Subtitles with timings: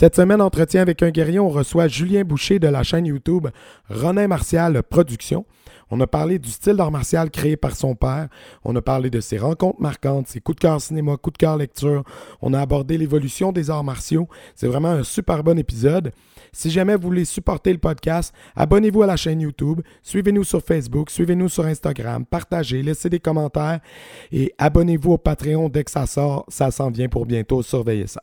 [0.00, 3.48] Cette semaine, entretien avec un guerrier, on reçoit Julien Boucher de la chaîne YouTube
[3.90, 5.44] Ronin Martial Productions.
[5.90, 8.28] On a parlé du style d'art martial créé par son père.
[8.64, 11.58] On a parlé de ses rencontres marquantes, ses coups de cœur cinéma, coups de cœur
[11.58, 12.04] lecture.
[12.40, 14.26] On a abordé l'évolution des arts martiaux.
[14.54, 16.12] C'est vraiment un super bon épisode.
[16.50, 21.10] Si jamais vous voulez supporter le podcast, abonnez-vous à la chaîne YouTube, suivez-nous sur Facebook,
[21.10, 23.80] suivez-nous sur Instagram, partagez, laissez des commentaires
[24.32, 26.46] et abonnez-vous au Patreon dès que ça sort.
[26.48, 27.62] Ça s'en vient pour bientôt.
[27.62, 28.22] Surveillez ça.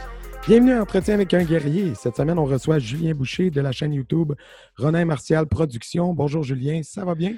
[0.47, 1.93] bienvenue à Entretien avec un guerrier.
[1.93, 4.33] Cette semaine, on reçoit Julien Boucher de la chaîne YouTube
[4.75, 6.13] Ronin Martial Productions.
[6.13, 7.35] Bonjour Julien, ça va bien?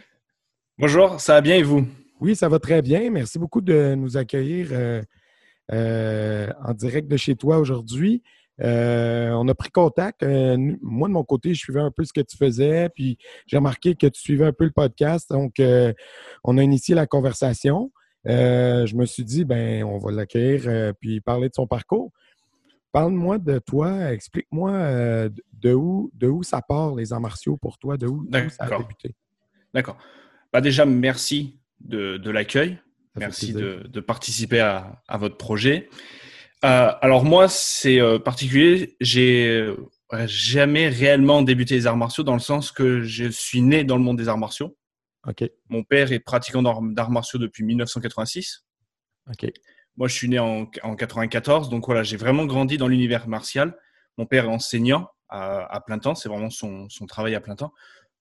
[0.78, 1.86] Bonjour, ça va bien et vous?
[2.22, 3.10] Oui, ça va très bien.
[3.12, 5.02] Merci beaucoup de nous accueillir euh,
[5.74, 8.24] euh, en direct de chez toi aujourd'hui.
[8.62, 10.24] Euh, on a pris contact.
[10.24, 13.96] Moi, de mon côté, je suivais un peu ce que tu faisais, puis j'ai remarqué
[13.96, 15.30] que tu suivais un peu le podcast.
[15.30, 15.56] Donc,
[16.44, 17.92] on a initié la conversation.
[18.26, 22.12] Je me suis dit, ben, on va l'accueillir puis parler de son parcours.
[22.94, 27.80] Parle-moi de toi, explique-moi euh, de où, de où ça part les arts martiaux pour
[27.80, 29.16] toi, de où, ça a débuté?
[29.74, 29.98] D'accord.
[30.54, 32.78] Bah déjà, merci de, de l'accueil.
[33.16, 35.90] Merci de, de participer à, à votre projet.
[36.64, 38.96] Euh, alors moi, c'est euh, particulier.
[39.02, 39.74] J'ai
[40.26, 44.04] jamais réellement débuté les arts martiaux dans le sens que je suis né dans le
[44.04, 44.78] monde des arts martiaux.
[45.70, 48.66] Mon père est pratiquant d'arts d'arts martiaux depuis 1986.
[49.32, 49.52] OK.
[49.98, 53.78] Moi, je suis né en, en 94, donc voilà, j'ai vraiment grandi dans l'univers martial.
[54.18, 57.56] Mon père est enseignant à, à plein temps, c'est vraiment son, son travail à plein
[57.56, 57.74] temps.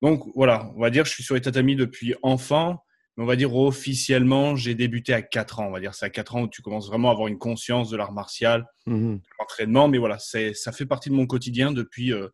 [0.02, 2.82] Donc voilà, on va dire, je suis sur les tatamis depuis enfant,
[3.16, 5.66] mais on va dire officiellement, j'ai débuté à 4 ans.
[5.68, 7.90] On va dire, c'est à 4 ans où tu commences vraiment à avoir une conscience
[7.90, 9.16] de l'art martial, Mhm.
[9.16, 12.28] de l'entraînement, mais voilà, c'est, ça fait partie de mon quotidien depuis, euh,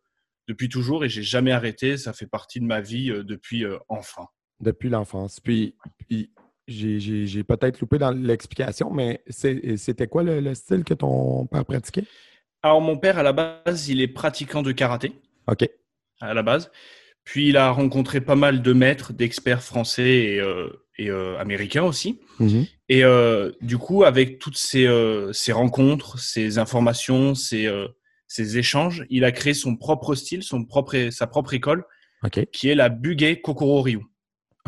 [0.47, 1.97] depuis toujours et j'ai jamais arrêté.
[1.97, 4.27] Ça fait partie de ma vie euh, depuis euh, enfant.
[4.61, 5.39] Depuis l'enfance.
[5.39, 5.75] Puis,
[6.07, 6.31] puis
[6.69, 12.03] j'ai- peut-être loupé dans l'explication, mais c'était quoi le, le style que ton père pratiquait?
[12.61, 15.13] Alors mon père, à la base, il est pratiquant de karaté.
[15.47, 15.67] OK.
[16.21, 16.69] à la base.
[17.23, 21.83] Puis il a rencontré pas mal de maîtres, d'experts français et, euh, et, euh, américains
[21.83, 22.19] aussi.
[22.39, 22.65] Mhm.
[22.89, 24.87] Et euh, du coup, avec toutes ces,
[25.33, 27.69] ces rencontres, ces informations, ces,
[28.27, 31.83] ces échanges, il a créé son propre style, son propre, sa propre école,
[32.51, 34.01] qui est la Bugei Kokoro Ryu.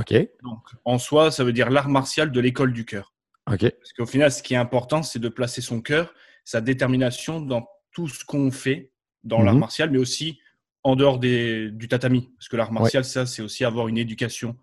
[0.01, 0.13] OK.
[0.43, 3.13] Donc, en soi, ça veut dire l'art martial de l'école du cœur.
[3.51, 3.59] OK.
[3.61, 6.13] Parce qu'au final, ce qui est important, c'est de placer son cœur,
[6.43, 8.91] sa détermination dans tout ce qu'on fait
[9.23, 9.59] dans l'art Mhm.
[9.59, 10.39] martial, mais aussi
[10.83, 12.31] en dehors des, du tatami.
[12.37, 14.57] Parce que l'art martial, ça, c'est aussi avoir une éducation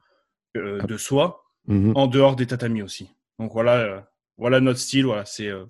[0.56, 1.92] euh, de soi Mhm.
[1.96, 3.10] en dehors des tatamis aussi.
[3.38, 4.00] Donc voilà, euh,
[4.38, 5.04] voilà notre style.
[5.04, 5.66] Voilà, c'est, euh,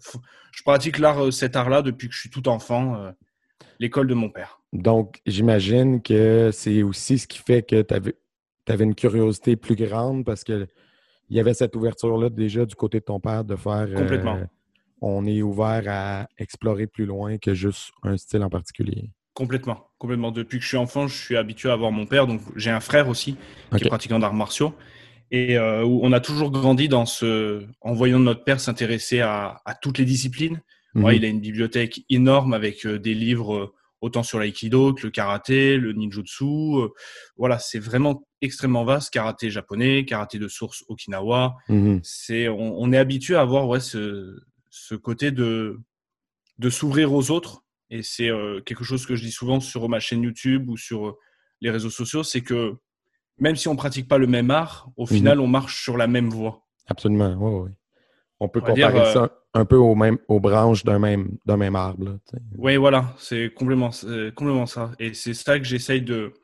[0.52, 3.12] je pratique l'art, cet art-là depuis que je suis tout enfant,
[3.80, 4.60] l'école de mon père.
[4.72, 7.94] Donc, j'imagine que c'est aussi ce qui fait que tu
[8.72, 10.66] avais, une curiosité plus grande parce que
[11.30, 13.86] il y avait cette ouverture-là déjà du côté de ton père de faire.
[13.88, 14.38] euh, Complètement.
[15.02, 19.10] on est ouvert à explorer plus loin que juste un style en particulier.
[19.34, 20.30] Complètement, complètement.
[20.32, 22.26] Depuis que je suis enfant, je suis habitué à voir mon père.
[22.26, 23.36] Donc j'ai un frère aussi
[23.76, 24.72] qui est pratiquant d'arts martiaux.
[25.30, 29.74] Et euh, on a toujours grandi dans ce, en voyant notre père s'intéresser à, à
[29.74, 30.62] toutes les disciplines.
[30.94, 31.16] Ouais, Mhm.
[31.16, 35.10] il a une bibliothèque énorme avec euh, des livres euh, autant sur l'aïkido que le
[35.10, 36.44] karaté, le ninjutsu.
[36.44, 36.88] euh,
[37.36, 39.12] voilà, c'est vraiment extrêmement vaste.
[39.12, 41.56] Karaté japonais, karaté de source okinawa.
[41.68, 42.00] Mhm.
[42.02, 44.38] C'est, on, on est habitué à avoir ouais, ce,
[44.70, 45.80] ce côté de,
[46.58, 47.64] de s'ouvrir aux autres.
[47.90, 51.08] Et c'est euh, quelque chose que je dis souvent sur ma chaîne YouTube ou sur
[51.08, 51.18] euh,
[51.60, 52.74] les réseaux sociaux, c'est que
[53.38, 55.16] même si on pratique pas le même art, au Mhm.
[55.16, 56.66] final, on marche sur la même voie.
[56.86, 57.70] Absolument, oui, oui.
[58.40, 59.96] On peut On va dire, comparer euh, ça un peu aux,
[60.28, 62.04] aux branches d'un même, même arbre.
[62.04, 62.12] là.
[62.56, 64.92] Oui, voilà, c'est complètement, c'est complètement ça.
[65.00, 66.34] Et c'est ça que j'essaye de,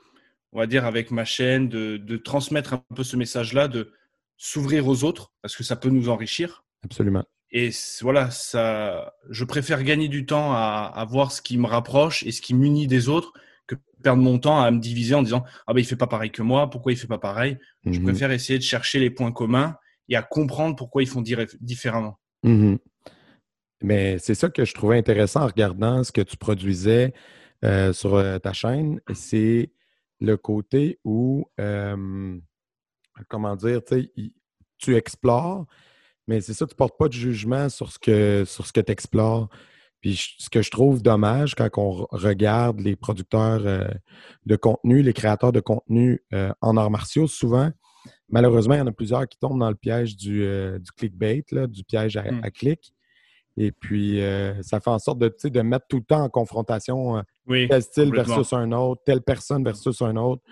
[0.52, 3.92] on va dire, avec ma chaîne, de, de transmettre un peu ce message-là, de
[4.36, 6.64] s'ouvrir aux autres, parce que ça peut nous enrichir.
[6.84, 7.24] Absolument.
[7.52, 7.70] Et
[8.02, 12.32] voilà, ça, je préfère gagner du temps à, à voir ce qui me rapproche et
[12.32, 13.32] ce qui m'unit des autres
[13.68, 16.30] que perdre mon temps à me diviser en disant ah ben il fait pas pareil
[16.32, 17.58] que moi, pourquoi il fait pas pareil?
[17.86, 18.02] Je Mhm.
[18.02, 19.76] préfère essayer de chercher les points communs
[20.08, 21.22] et à comprendre pourquoi ils font
[21.60, 22.18] différemment.
[22.42, 22.78] Mhm.
[23.82, 27.12] Mais c'est ça que je trouvais intéressant en regardant ce que tu produisais
[27.64, 29.00] euh, sur euh, ta chaîne.
[29.12, 29.72] C'est
[30.20, 32.38] le côté où, euh,
[33.28, 33.80] comment dire,
[34.78, 35.66] tu explores,
[36.26, 39.48] mais c'est ça, tu portes pas de jugement sur ce que, que tu explores.
[40.00, 43.62] Puis ce que je trouve dommage quand on re- regarde les producteurs
[44.46, 46.22] de contenu, les créateurs de contenu
[46.60, 47.70] en arts martiaux, souvent,
[48.28, 51.44] malheureusement, il y en a plusieurs qui tombent dans le piège du, euh, du clickbait,
[51.52, 52.40] là, du piège à, Mm.
[52.42, 52.92] à clic.
[53.56, 57.18] Et puis, euh, ça fait en sorte de, de mettre tout le temps en confrontation
[57.18, 60.42] euh, Oui, tel style versus un autre, telle personne versus un autre.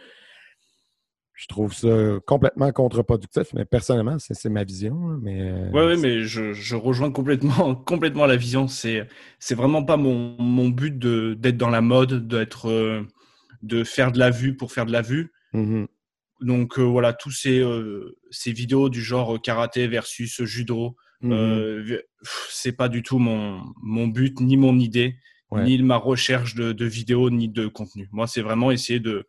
[1.35, 1.89] Je trouve ça
[2.25, 4.95] complètement contre-productif, mais personnellement, c'est ma vision.
[5.21, 8.69] Mais, euh, Ouais, ouais, mais je, je rejoins complètement, complètement la vision.
[8.69, 9.09] C'est,
[9.51, 13.05] vraiment pas mon, mon but d'être dans la mode, d'être,
[13.63, 15.33] de faire de la vue pour faire de la vue.
[15.53, 15.89] mhm,
[16.43, 21.33] Donc euh, voilà, tous ces, euh, ces vidéos du genre euh, karaté versus judo, mhm.
[21.33, 22.03] euh,
[22.51, 25.17] c'est pas du tout mon, mon but, ni mon idée,
[25.51, 25.65] Ouais.
[25.65, 28.09] ni ma recherche de, de vidéos, ni de contenu.
[28.11, 29.29] Moi, c'est vraiment essayer de,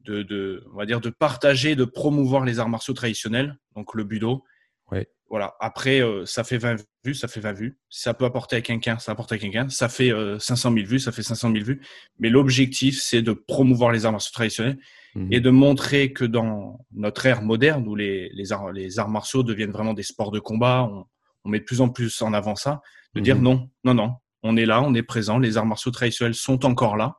[0.00, 4.04] de, de, on va dire, de partager, de promouvoir les arts martiaux traditionnels, donc le
[4.04, 4.42] budo.
[4.90, 5.06] Ouais.
[5.30, 5.54] Voilà.
[5.60, 7.78] Après, euh, ça fait 20 vues, ça fait 20 vues.
[7.88, 9.68] Ça peut apporter à quelqu'un, ça apporte à quelqu'un.
[9.68, 11.80] Ça fait euh, 500 000 vues, ça fait 500 000 vues.
[12.18, 14.78] Mais l'objectif, c'est de promouvoir les arts martiaux traditionnels
[15.14, 15.32] mhm.
[15.32, 19.42] et de montrer que dans notre ère moderne, où les, les, arts, les arts martiaux
[19.42, 21.04] deviennent vraiment des sports de combat, on,
[21.44, 22.80] on met de plus en plus en avant ça,
[23.14, 23.42] de dire Mhm.
[23.42, 26.96] non, non, non, on est là, on est présent, les arts martiaux traditionnels sont encore
[26.96, 27.16] là,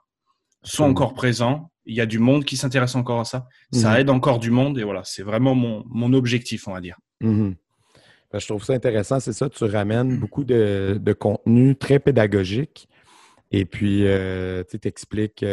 [0.63, 3.97] sont encore présents, il y a du monde qui s'intéresse encore à ça, ça Mhm.
[3.99, 6.97] aide encore du monde, et voilà, c'est vraiment mon, mon objectif, on va dire.
[8.35, 12.89] Ben, je trouve ça intéressant, c'est ça, tu ramènes beaucoup de, de contenu très pédagogique
[13.49, 15.45] et puis euh, tu expliques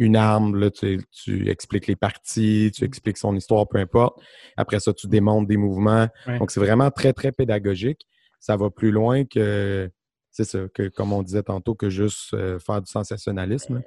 [0.00, 4.20] une arme, là, tu, tu expliques les parties, tu expliques son histoire, peu importe.
[4.56, 6.08] Après ça, tu démontres des mouvements.
[6.26, 6.40] Ouais.
[6.40, 8.08] Donc, c'est vraiment très, très pédagogique.
[8.40, 9.88] Ça va plus loin que,
[10.32, 13.80] c'est ça, que comme on disait tantôt, que juste euh, faire du sensationnalisme.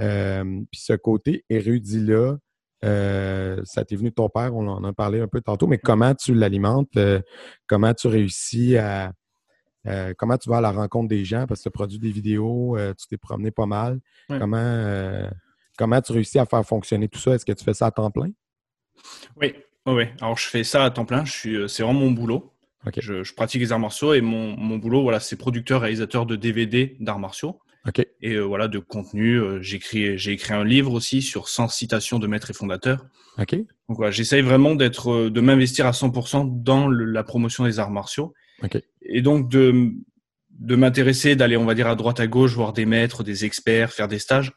[0.00, 0.42] Euh,
[0.72, 2.38] puis ce côté érudit-là,
[2.84, 5.78] euh, ça t'est venu de ton père, on en a parlé un peu tantôt, mais
[5.78, 7.20] comment tu l'alimentes, euh,
[7.66, 9.12] comment tu réussis à.
[9.86, 11.46] euh, comment tu vas à la rencontre des gens?
[11.46, 14.00] Parce que tu as produit des vidéos, tu t'es promené pas mal.
[14.28, 15.28] Comment,
[15.76, 17.32] comment tu réussis à faire fonctionner tout ça?
[17.32, 18.30] Est-ce que tu fais ça à temps plein?
[19.40, 19.54] Oui,
[19.86, 20.04] oui, oui.
[20.20, 22.52] Alors, je fais ça à temps plein, c'est vraiment mon boulot.
[22.98, 26.96] Je pratique les arts martiaux et mon, mon boulot, voilà, c'est producteur, réalisateur de DVD
[26.98, 27.60] d'arts martiaux.
[27.86, 27.98] OK.
[28.20, 29.40] et euh, voilà de contenu.
[29.40, 33.04] Euh, J'écris, j'ai écrit un livre aussi sur 100 citations de maîtres et fondateurs.
[33.38, 33.54] OK.
[33.88, 37.78] Donc voilà, j'essaye vraiment d'être, euh, de m'investir à 100% dans le- la promotion des
[37.78, 38.34] arts martiaux.
[38.62, 38.80] OK.
[39.02, 39.90] Et donc de,
[40.50, 43.92] de m'intéresser, d'aller, on va dire, à droite, à gauche, voir des maîtres, des experts,
[43.92, 44.52] faire des stages.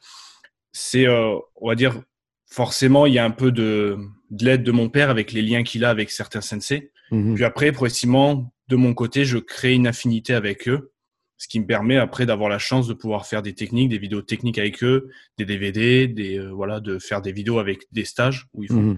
[0.72, 2.02] C'est, euh, on va dire,
[2.48, 3.98] forcément, il y a un peu de,
[4.30, 6.92] de l'aide de mon père avec les liens qu'il a avec certains sensei.
[7.12, 7.36] Mhm.
[7.36, 10.92] Puis après, progressivement, de mon côté, je crée une affinité avec eux,
[11.38, 14.22] ce qui me permet après d'avoir la chance de pouvoir faire des techniques, des vidéos
[14.22, 18.48] techniques avec eux, des DVD, des euh, voilà, de faire des vidéos avec des stages
[18.54, 18.64] où.
[18.64, 18.98] Mhm.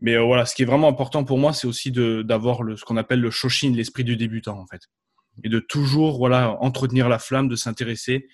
[0.00, 2.96] Mais euh, voilà, ce qui est vraiment important pour moi, c'est aussi d'avoir ce qu'on
[2.96, 4.82] appelle le shoshin, l'esprit du débutant en fait,
[5.42, 8.28] et de toujours voilà entretenir la flamme, de s'intéresser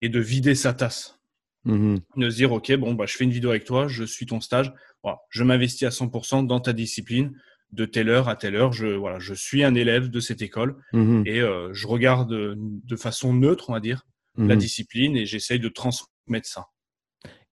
[0.00, 1.18] et de vider sa tasse
[1.64, 2.00] Mhm.
[2.16, 4.40] de se dire ok bon bah je fais une vidéo avec toi je suis ton
[4.40, 4.72] stage
[5.04, 7.38] voilà, je m'investis à 100% dans ta discipline
[7.72, 10.76] de telle heure à telle heure je voilà je suis un élève de cette école
[10.92, 11.22] Mhm.
[11.26, 14.02] et euh, je regarde euh, de façon neutre on va dire
[14.36, 14.58] la Mhm.
[14.60, 16.66] discipline et j'essaye de transmettre ça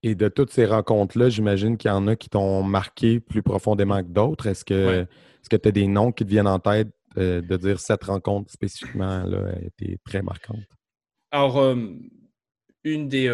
[0.02, 4.02] Et de toutes ces rencontres-là, j'imagine qu'il y en a qui t'ont marqué plus profondément
[4.02, 4.46] que d'autres.
[4.46, 5.06] Est-ce que Ouais.
[5.42, 6.88] est-ce que tu as des noms qui te viennent en tête
[7.18, 10.64] euh, de dire cette rencontre spécifiquement là, a été très marquante?
[11.32, 11.76] alors euh,
[12.84, 13.28] une des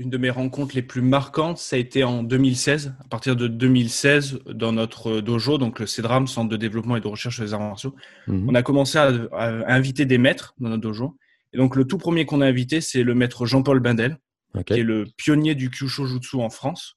[0.00, 3.46] une de mes rencontres les plus marquantes ça a été en 2016 à partir de
[3.48, 7.60] 2016 dans notre dojo donc le CEDRAM Centre de développement et de recherche les arts
[7.60, 7.94] martiaux
[8.26, 8.48] Mhm.
[8.48, 11.16] on a commencé à, à inviter des maîtres dans notre dojo.
[11.52, 14.18] Et donc, le tout premier qu'on a invité, c'est le maître Jean-Paul Bindel,
[14.66, 16.96] qui est le pionnier du Kyusho Jutsu en France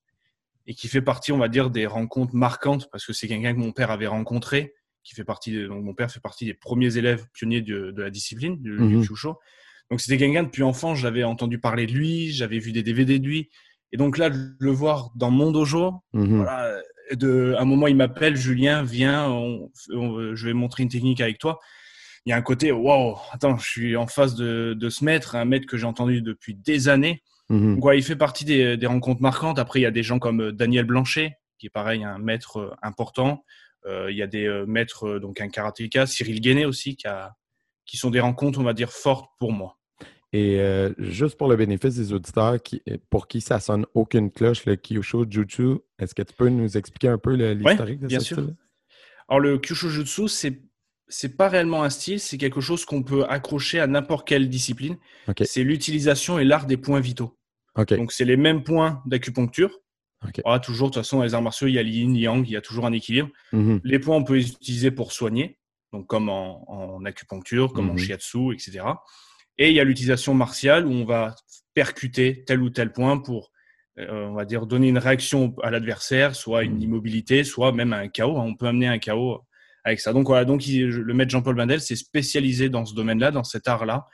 [0.68, 3.60] et qui fait partie, on va dire, des rencontres marquantes parce que c'est quelqu'un que
[3.60, 4.74] mon père avait rencontré,
[5.04, 8.02] qui fait partie, de- donc mon père fait partie des premiers élèves pionniers de, de
[8.04, 9.06] la discipline, du, du Mhm.
[9.08, 9.40] Kyusho.
[9.92, 13.28] Donc, c'était quelqu'un depuis enfant, j'avais entendu parler de lui, j'avais vu des DVD de
[13.28, 13.50] lui.
[13.92, 16.38] Et donc là, de le voir dans mon dojo, Mhm.
[16.38, 20.90] voilà, de, à un moment, il m'appelle, Julien, viens, on- on- je vais montrer une
[20.90, 21.60] technique avec toi.
[22.26, 25.36] Il y a un côté, waouh, attends, je suis en face de, de ce maître,
[25.36, 27.22] un maître que j'ai entendu depuis des années.
[27.50, 27.76] Mhm.
[27.76, 29.60] Donc, ouais, il fait partie des, des rencontres marquantes.
[29.60, 32.58] Après, il y a des gens comme euh, Daniel Blanchet, qui est pareil, un maître
[32.58, 33.44] euh, important.
[33.86, 37.34] Euh, il y a des maîtres, donc un karatéka, Cyril Guéné aussi, qui, a,
[37.86, 39.78] qui sont des rencontres, on va dire, fortes pour moi.
[40.32, 44.66] Et euh, juste pour le bénéfice des auditeurs qui, pour qui ça sonne aucune cloche,
[44.66, 48.26] le Kyusho Jutsu, est-ce que tu peux nous expliquer un peu l'historique de bien ce
[48.26, 48.38] sûr.
[48.38, 48.56] style?
[49.30, 50.60] Alors, le Kyusho Jutsu, c'est
[51.08, 54.98] c'est pas réellement un style, c'est quelque chose qu'on peut accrocher à n'importe quelle discipline.
[55.28, 55.44] OK.
[55.46, 57.38] C'est l'utilisation et l'art des points vitaux.
[57.76, 57.94] OK.
[57.94, 59.80] Donc, c'est les mêmes points d'acupuncture.
[60.28, 60.42] OK.
[60.44, 62.52] Voilà, toujours, de toute façon, dans les arts martiaux, il y a l'yin, yang, il
[62.52, 63.30] y a toujours un équilibre.
[63.52, 63.82] Mhm.
[63.84, 65.60] Les points, on peut les utiliser pour soigner,
[65.94, 68.00] donc comme en, en acupuncture, comme en Mhm.
[68.00, 68.80] shiatsu, etc.
[69.58, 71.36] Et il y a l'utilisation martiale où on va
[71.76, 73.52] percuter tel ou tel point pour,
[74.00, 76.82] euh, on va dire, donner une réaction à l'adversaire, soit une Mhm.
[76.82, 78.36] immobilité, soit même un chaos.
[78.38, 79.42] On peut amener un chaos
[79.86, 80.14] avec ça.
[80.14, 83.68] Donc voilà, donc il- le maître Jean-Paul Bandel s'est spécialisé dans ce domaine-là, dans cet
[83.68, 84.06] art-là.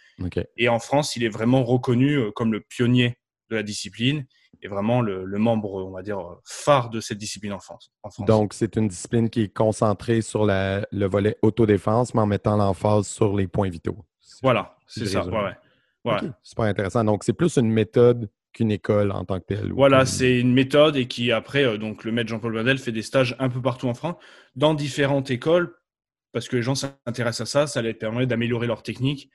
[0.57, 3.17] Et en France, il est vraiment reconnu euh, comme le pionnier
[3.49, 4.25] de la discipline
[4.61, 7.91] et vraiment le, le membre, on va dire, phare de cette discipline en France.
[8.03, 8.27] En France.
[8.27, 12.57] Donc, c'est une discipline qui est concentrée sur la- le volet autodéfense, mais en mettant
[12.57, 14.05] l'emphase sur les points vitaux.
[14.41, 15.25] voilà, c'est ça.
[15.25, 15.55] Ouais,
[16.05, 16.17] ouais.
[16.43, 17.03] Super intéressant.
[17.03, 19.71] Donc, c'est plus une méthode qu'une école en tant que telle.
[19.73, 23.03] Voilà, c'est une méthode et qui après, euh, donc le maître Jean-Paul Bandel fait des
[23.03, 24.15] stages un peu partout en France,
[24.55, 25.75] dans différentes écoles,
[26.31, 29.29] parce que les gens s'intéressent à ça, ça leur permet d'améliorer leur technique.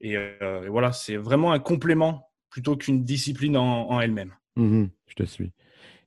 [0.00, 4.34] Et, euh, et voilà, c'est vraiment un complément plutôt qu'une discipline en, en elle-même.
[4.56, 5.52] Mhm, je te suis.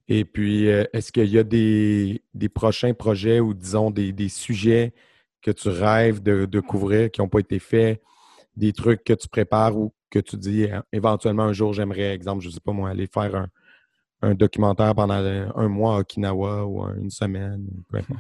[0.08, 4.30] Et puis, euh, est-ce qu'il y a des, des prochains projets ou, disons, des, des
[4.30, 4.94] sujets
[5.42, 8.02] que tu rêves de, de couvrir qui n'ont pas été faits,
[8.56, 12.44] des trucs que tu prépares ou que tu dis euh, éventuellement un jour, j'aimerais, exemple,
[12.44, 13.48] je ne sais pas moi, aller faire un,
[14.22, 17.68] un documentaire pendant un, mois à Okinawa ou un- une semaine.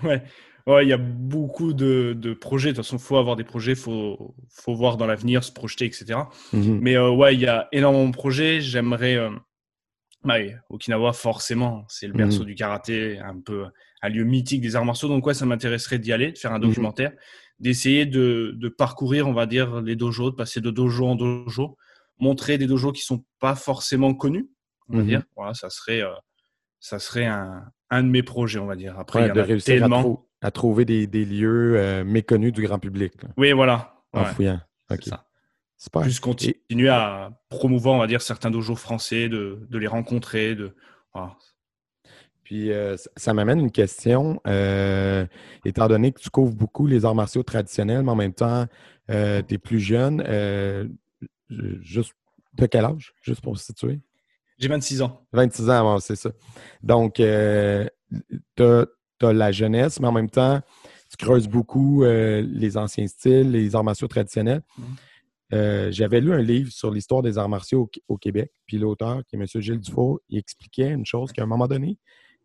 [0.04, 0.24] Ouais,
[0.68, 2.70] ouais, il y a beaucoup de, de projets.
[2.72, 5.52] De toute façon, il faut avoir des projets, il faut, faut voir dans l'avenir, se
[5.52, 6.30] projeter, etc.
[6.54, 6.80] Mhm.
[6.82, 8.62] Mais euh, ouais, il y a énormément de projets.
[8.62, 9.16] J'aimerais.
[9.16, 9.30] euh,
[10.26, 12.48] ouais, Okinawa, forcément, c'est le berceau Mhm.
[12.48, 13.66] du karaté, un peu
[14.02, 15.08] un lieu mythique des arts martiaux.
[15.08, 16.68] Donc, ouais, ça m'intéresserait d'y aller, de faire un Mhm.
[16.68, 17.14] documentaire,
[17.60, 21.78] d'essayer de, de parcourir, on va dire, les dojos, de passer de dojo en dojo,
[22.20, 24.50] montrer des dojos qui sont pas forcément connus,
[24.90, 25.08] on va Mhm.
[25.10, 25.24] dire.
[25.36, 26.12] Voilà, ça serait, euh,
[26.80, 29.00] ça serait un, un de mes projets, on va dire.
[29.00, 30.02] Après, Ouais, il y en de a réussir à, tellement.
[30.02, 33.96] trou- à trouver des, des lieux euh, méconnus du grand public là, Oui, voilà.
[34.14, 34.60] en Ouais, fouillant.
[35.02, 35.25] ça.
[35.86, 36.02] Super.
[36.02, 40.56] Plus continuer à promouvoir, on va dire, certains dojos français, de, de les rencontrer.
[40.56, 40.76] De...
[41.14, 41.38] Voilà.
[42.44, 44.42] Puis euh, ça, m'amène une question.
[44.48, 45.28] euh,
[45.64, 48.66] étant donné que tu couvres beaucoup les arts martiaux traditionnels, mais en même temps,
[49.08, 50.88] tu es plus jeune, euh,
[51.52, 52.14] ju- juste
[52.54, 53.14] de quel âge?
[53.22, 54.00] Juste pour se situer?
[54.58, 55.28] J'ai 26 ans.
[55.34, 56.32] 26 ans, bon, c'est ça.
[56.82, 57.86] Donc, euh,
[58.56, 60.62] tu as, la jeunesse, mais en même temps,
[61.12, 64.62] tu creuses beaucoup euh, les anciens styles, les arts martiaux traditionnels.
[64.80, 64.86] Mhm.
[65.56, 69.36] Euh, J'avais lu un livre sur l'histoire des arts martiaux au, Québec, puis l'auteur, qui
[69.36, 69.46] est M.
[69.62, 71.98] Gilles Dufault, il expliquait une chose qu'à un moment donné,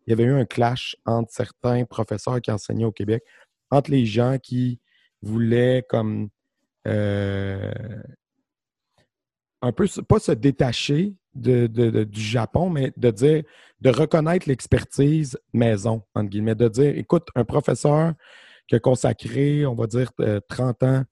[0.07, 3.23] il y avait eu un clash entre certains professeurs qui enseignaient au Québec,
[3.69, 4.79] entre les gens qui
[5.21, 6.29] voulaient comme
[6.87, 7.71] euh,
[9.61, 13.43] un peu, pas se détacher de, du Japon, mais de dire,
[13.81, 18.13] de reconnaître l'expertise maison, entre guillemets, de dire, écoute, un professeur
[18.67, 21.03] qui a consacré, on va dire, euh, 30 ans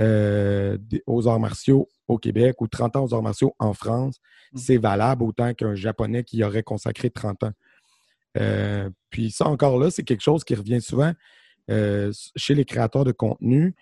[0.00, 0.76] euh,
[1.06, 4.16] aux arts martiaux au Québec ou 30 ans aux arts martiaux en France,
[4.52, 4.58] Mm.
[4.58, 7.52] c'est valable autant qu'un Japonais qui y aurait consacré 30 ans.
[8.38, 11.12] Euh, puis ça, encore là, c'est quelque chose qui revient souvent
[11.70, 13.74] euh, chez les créateurs de contenu.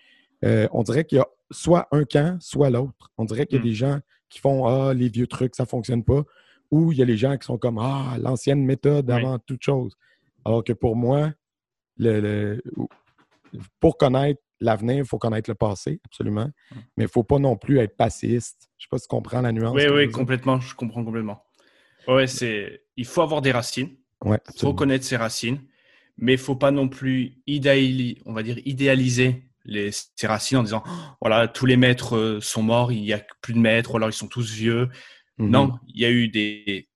[0.71, 3.11] On dirait qu'il y a soit un camp, soit l'autre.
[3.17, 3.67] On dirait qu'il y a Mm.
[3.67, 6.23] des gens qui font Ah, les vieux trucs, ça ne fonctionne pas.
[6.71, 9.15] Ou il y a les gens qui sont comme Ah, l'ancienne méthode Oui.
[9.15, 9.95] avant toute chose.
[10.45, 11.31] Alors que pour moi,
[11.97, 12.63] le, le-
[13.79, 16.45] pour connaître l'avenir, il faut connaître le passé, absolument.
[16.71, 16.75] Mm.
[16.97, 18.69] Mais il ne faut pas non plus être passiste.
[18.77, 19.75] Je ne sais pas si tu comprends la nuance.
[19.75, 20.59] Oui, oui, complètement.
[20.59, 21.43] Je comprends complètement.
[22.07, 22.83] Ouais, c'est.
[22.97, 23.95] Il faut avoir des racines.
[24.23, 25.59] Ouais, Il faut connaître ses racines,
[26.17, 30.63] mais il faut pas non plus idéali- on va dire idéaliser les, ses racines en
[30.63, 33.93] disant Oh, voilà tous les maîtres euh, sont morts, il y a plus de maîtres,
[33.93, 34.89] ou alors ils sont tous vieux.
[35.37, 35.49] Mhm.
[35.49, 36.89] Non, il y a eu des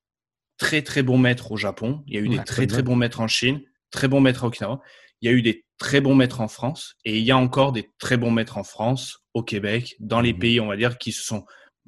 [0.58, 2.96] très très bons maîtres au Japon, il y a eu Ouais, des très très bons
[2.96, 3.62] maîtres en Chine,
[3.92, 4.82] très bons maîtres à Okinawa,
[5.22, 7.72] il y a eu des très bons maîtres en France et il y a encore
[7.72, 10.40] des très bons maîtres en France, au Québec, dans les Mhm.
[10.40, 11.46] pays on va dire qui se sont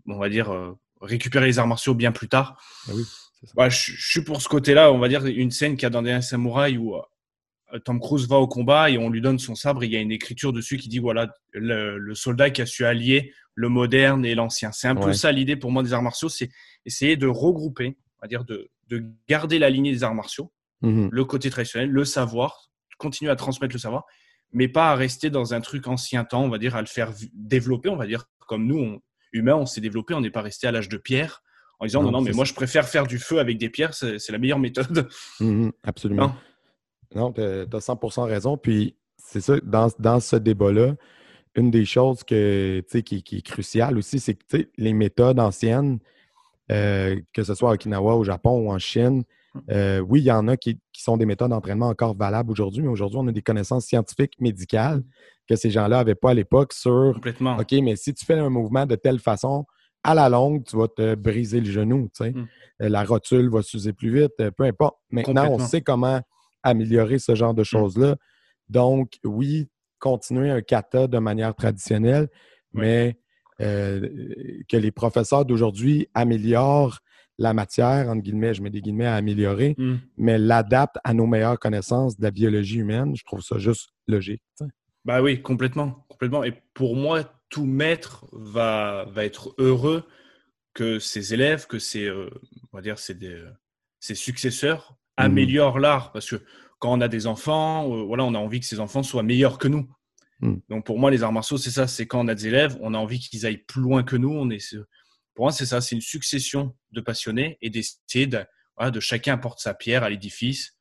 [0.07, 2.61] on va dire euh, récupérés les arts martiaux bien plus tard.
[2.87, 3.03] Ah oui,
[3.39, 3.53] c'est ça.
[3.57, 5.89] Ouais, je, je suis pour ce côté-là, on va dire une scène qu'il y a
[5.89, 9.55] dans Dernier Samouraï où euh, Tom Cruise va au combat et on lui donne son
[9.55, 12.61] sabre et il y a une écriture dessus qui dit voilà le, le soldat qui
[12.61, 14.71] a su allier le moderne et l'ancien.
[14.71, 16.49] C'est un peu ça l'idée pour moi des arts martiaux, c'est
[16.85, 21.09] essayer de regrouper, on va dire de, de garder la lignée des arts martiaux, Mhm.
[21.11, 22.70] le côté traditionnel, le savoir,
[23.01, 24.05] continuer à transmettre le savoir,
[24.53, 27.11] mais pas à rester dans un truc ancien temps, on va dire à le faire
[27.33, 29.01] développer, on va dire comme nous, on,
[29.33, 31.41] humains, on s'est développé, on n'est pas resté à l'âge de pierre
[31.79, 32.49] en disant Non, non, mais moi ça.
[32.49, 35.07] je préfère faire du feu avec des pierres, c'est la meilleure méthode.
[35.39, 36.27] Mhm, absolument.
[36.27, 36.35] Non.
[37.13, 38.57] Non, tu as, 100% raison.
[38.57, 40.95] Puis, c'est ça, dans, dans ce débat-là,
[41.55, 45.99] une des choses que, qui, qui est cruciale aussi, c'est que les méthodes anciennes,
[46.71, 49.23] euh, que ce soit à Okinawa, au Japon ou en Chine,
[49.69, 52.81] euh, oui, il y en a qui, qui sont des méthodes d'entraînement encore valables aujourd'hui,
[52.81, 55.03] mais aujourd'hui, on a des connaissances scientifiques, médicales
[55.47, 57.57] que ces gens-là n'avaient pas à l'époque sur Complètement.
[57.57, 59.65] OK, mais si tu fais un mouvement de telle façon,
[60.03, 62.09] à la longue, tu vas te briser le genou.
[62.15, 62.31] tu sais.
[62.31, 62.47] Mm.
[62.83, 64.97] Euh, La rotule va s'user plus vite, euh, peu importe.
[65.11, 66.21] Maintenant, on sait comment
[66.63, 68.15] améliorer ce genre de choses-là.
[68.69, 72.29] Donc, oui, continuer un kata de manière traditionnelle,
[72.73, 72.81] Oui.
[72.81, 73.17] mais
[73.61, 74.09] euh,
[74.69, 76.99] que les professeurs d'aujourd'hui améliorent
[77.41, 79.95] la matière, entre guillemets, je mets des guillemets à améliorer, Hmm.
[80.17, 83.15] mais l'adaptent à nos meilleures connaissances de la biologie humaine.
[83.15, 84.41] Je trouve ça juste logique.
[84.57, 84.71] tu sais.
[85.05, 86.43] Bah oui, complètement, complètement.
[86.43, 90.03] Et pour moi, tout maître va, va être heureux
[90.73, 92.29] que ses élèves, que ses, euh,
[92.71, 93.49] on va dire, ses, des- euh,
[93.99, 95.25] ses successeurs Mhm.
[95.25, 96.11] améliorent l'art.
[96.11, 96.37] Parce que
[96.79, 99.57] quand on a des enfants, euh, voilà, on a envie que ces enfants soient meilleurs
[99.57, 99.89] que nous.
[100.41, 100.61] Mhm.
[100.69, 101.87] Donc pour moi, les arts martiaux, c'est ça.
[101.87, 104.31] C'est quand on a des élèves, on a envie qu'ils aillent plus loin que nous.
[104.31, 104.59] On est,
[105.33, 105.81] pour moi, c'est ça.
[105.81, 108.45] C'est une succession de passionnés et d'essayer de,
[108.77, 110.75] voilà, de chacun apporte sa pierre à l'édifice,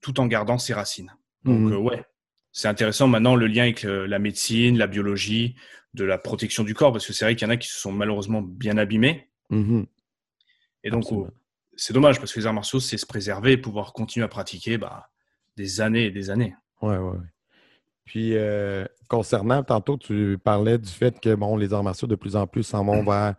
[0.00, 1.12] tout en gardant ses racines.
[1.44, 1.72] Donc Mhm.
[1.72, 2.04] euh, ouais,
[2.52, 5.56] c'est intéressant maintenant le lien avec euh, la médecine, la biologie,
[5.94, 7.78] de la protection du corps, parce que c'est vrai qu'il y en a qui se
[7.78, 9.30] sont malheureusement bien abîmés.
[9.50, 9.86] Mhm.
[10.84, 11.28] Et donc, oh,
[11.74, 14.76] c'est dommage, parce que les arts martiaux, c'est se préserver et pouvoir continuer à pratiquer
[14.76, 15.08] bah,
[15.56, 16.54] des années et des années.
[16.82, 17.26] Ouais, ouais, ouais.
[18.06, 22.36] Puis, euh, concernant, tantôt, tu parlais du fait que, bon, les arts martiaux, de plus
[22.36, 23.34] en plus, s'en vont vers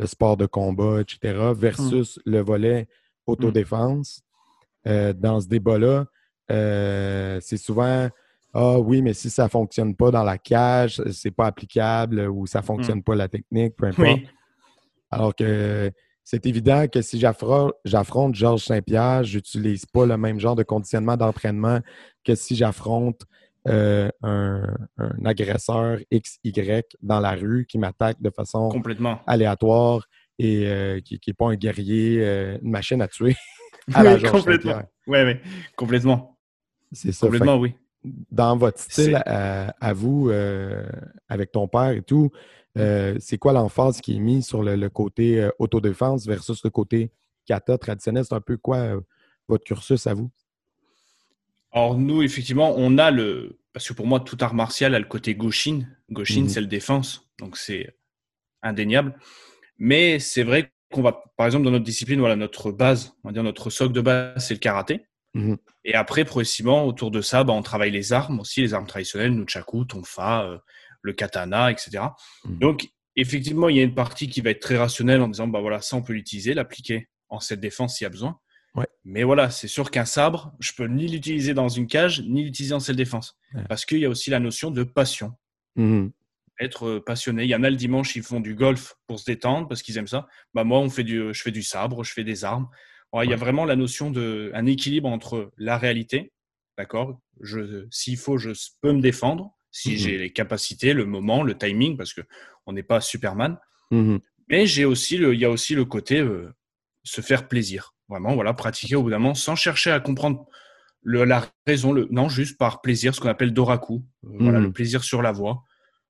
[0.00, 2.88] le sport de combat, etc., versus le volet
[3.26, 4.22] autodéfense.
[4.86, 6.06] Euh, dans ce débat-là,
[6.50, 8.08] euh, c'est souvent
[8.54, 12.46] Ah oui, mais si ça ne fonctionne pas dans la cage, c'est pas applicable ou
[12.46, 14.06] ça ne fonctionne pas la technique, peu importe.
[14.08, 14.26] Oui,
[15.10, 15.92] Alors que
[16.24, 21.16] c'est évident que si j'affro- j'affronte Georges Saint-Pierre, j'utilise pas le même genre de conditionnement
[21.18, 21.80] d'entraînement
[22.24, 23.20] que si j'affronte
[23.68, 24.62] euh, un,
[24.98, 29.20] un agresseur XY dans la rue qui m'attaque de façon complètement.
[29.26, 30.06] aléatoire
[30.38, 33.34] et euh, qui n'est pas un guerrier, euh, une machine à tuer
[33.94, 34.82] à la Oui, complètement.
[35.06, 35.34] Oui, oui,
[35.76, 36.38] complètement.
[36.92, 37.26] C'est ça.
[37.26, 37.74] Fait Complètement, oui.
[38.30, 40.30] dans votre style à, à vous,
[41.28, 42.30] avec ton père et tout,
[42.76, 47.10] c'est quoi l'emphase qui est mise sur le, le côté autodéfense versus le côté
[47.46, 48.24] kata traditionnel?
[48.24, 49.00] C'est un peu quoi
[49.48, 50.30] votre cursus à vous?
[51.76, 53.58] Alors nous, effectivement, on a le...
[53.74, 55.82] Parce que pour moi, tout art martial a le côté Goshin.
[56.10, 56.48] Goshin, Mhm.
[56.48, 57.28] c'est le défense.
[57.38, 57.94] Donc c'est
[58.62, 59.14] indéniable.
[59.76, 63.32] Mais c'est vrai qu'on va, par exemple, dans notre discipline, voilà, notre base, on va
[63.34, 65.02] dire notre socle de base, c'est le karaté.
[65.34, 65.58] Mhm.
[65.84, 69.32] Et après, progressivement, autour de ça, bah, on travaille les armes aussi, les armes traditionnelles,
[69.34, 70.58] nunchaku, tonfa, euh,
[71.02, 72.04] le katana, etc.
[72.46, 72.58] Mhm.
[72.58, 75.60] Donc, effectivement, il y a une partie qui va être très rationnelle en disant, bah
[75.60, 78.38] voilà, ça, on peut l'utiliser, l'appliquer en cette défense s'il y a besoin.
[78.76, 78.86] Ouais.
[79.04, 82.74] Mais voilà, c'est sûr qu'un sabre, je peux ni l'utiliser dans une cage, ni l'utiliser
[82.74, 83.36] en selle défense.
[83.54, 83.64] Ouais.
[83.68, 85.32] Parce qu'il y a aussi la notion de passion.
[85.76, 86.12] Mhm.
[86.60, 87.44] Être euh, passionné.
[87.44, 89.96] Il y en a le dimanche, ils font du golf pour se détendre parce qu'ils
[89.98, 90.26] aiment ça.
[90.54, 92.68] Bah, moi, on fait du, je fais du sabre, je fais des armes.
[93.12, 96.32] Ouais, Il y a vraiment la notion de un équilibre entre la réalité,
[96.76, 97.20] d'accord?
[97.40, 99.96] Je, S'il faut, je peux me défendre, si Mhm.
[99.96, 102.22] j'ai les capacités, le moment, le timing, parce que
[102.66, 103.58] on n'est pas Superman.
[103.90, 104.20] Mhm.
[104.48, 106.52] Mais j'ai aussi le, il y a aussi le côté euh,
[107.04, 107.94] se faire plaisir.
[108.08, 110.46] Vraiment, voilà, pratiquer au bout d'un moment sans chercher à comprendre
[111.02, 114.04] le, la raison, le, non, juste par plaisir, ce qu'on appelle doraku.
[114.24, 115.62] Euh, Voilà, le plaisir sur la voie.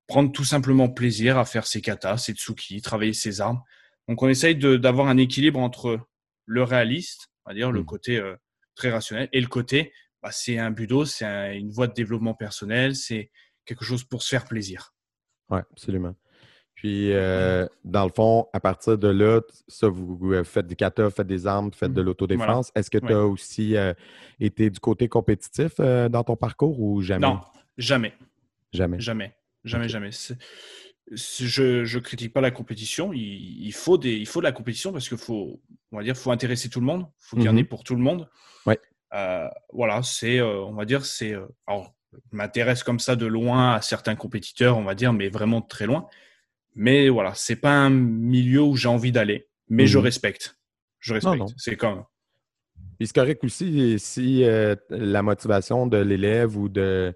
[0.07, 3.61] Prendre tout simplement plaisir à faire ses katas, ses tsuki, travailler ses armes.
[4.09, 5.99] Donc, on essaye d'avoir un équilibre entre
[6.45, 7.87] le réaliste, on va dire, le Mhm.
[7.87, 8.37] côté euh,
[8.75, 12.35] très rationnel, et le côté, bah, c'est un budo, c'est un- une voie de développement
[12.35, 13.31] personnel, c'est
[13.65, 14.95] quelque chose pour se faire plaisir.
[15.51, 16.15] Oui, absolument.
[16.77, 21.09] Puis, euh, dans le fond, à partir de là, ça, vous, vous, faites des kata,
[21.09, 22.71] faites des armes, faites de l'autodéfense.
[22.75, 23.95] Est-ce que tu as aussi euh,
[24.41, 27.27] été du côté compétitif euh, dans ton parcours ou jamais?
[27.27, 27.41] Non,
[27.79, 28.13] jamais.
[28.75, 29.01] Jamais.
[29.01, 29.35] Jamais,
[29.65, 30.11] jamais, jamais.
[31.13, 33.11] Je je critique pas la compétition.
[33.15, 33.21] Il,
[33.65, 35.59] il faut des, il faut de la compétition parce qu'il faut,
[35.93, 37.07] on va dire, faut intéresser tout le monde.
[37.19, 37.59] Faut qu'il y en Mhm.
[37.61, 38.29] ait pour tout le monde.
[38.67, 38.79] Ouais.
[39.73, 41.35] Voilà, c'est, on va dire, c'est.
[41.67, 45.61] alors, je m'intéresse comme ça de loin à certains compétiteurs, on va dire, mais vraiment
[45.61, 46.07] de très loin.
[46.77, 49.49] Mais voilà, c'est pas un milieu où j'ai envie d'aller.
[49.69, 50.05] Mais je Mhm.
[50.05, 50.57] respecte.
[51.01, 51.43] Je respecte.
[51.57, 52.05] C'est comme.
[52.99, 57.13] Puis c'est correct aussi si euh, la motivation de l'élève ou de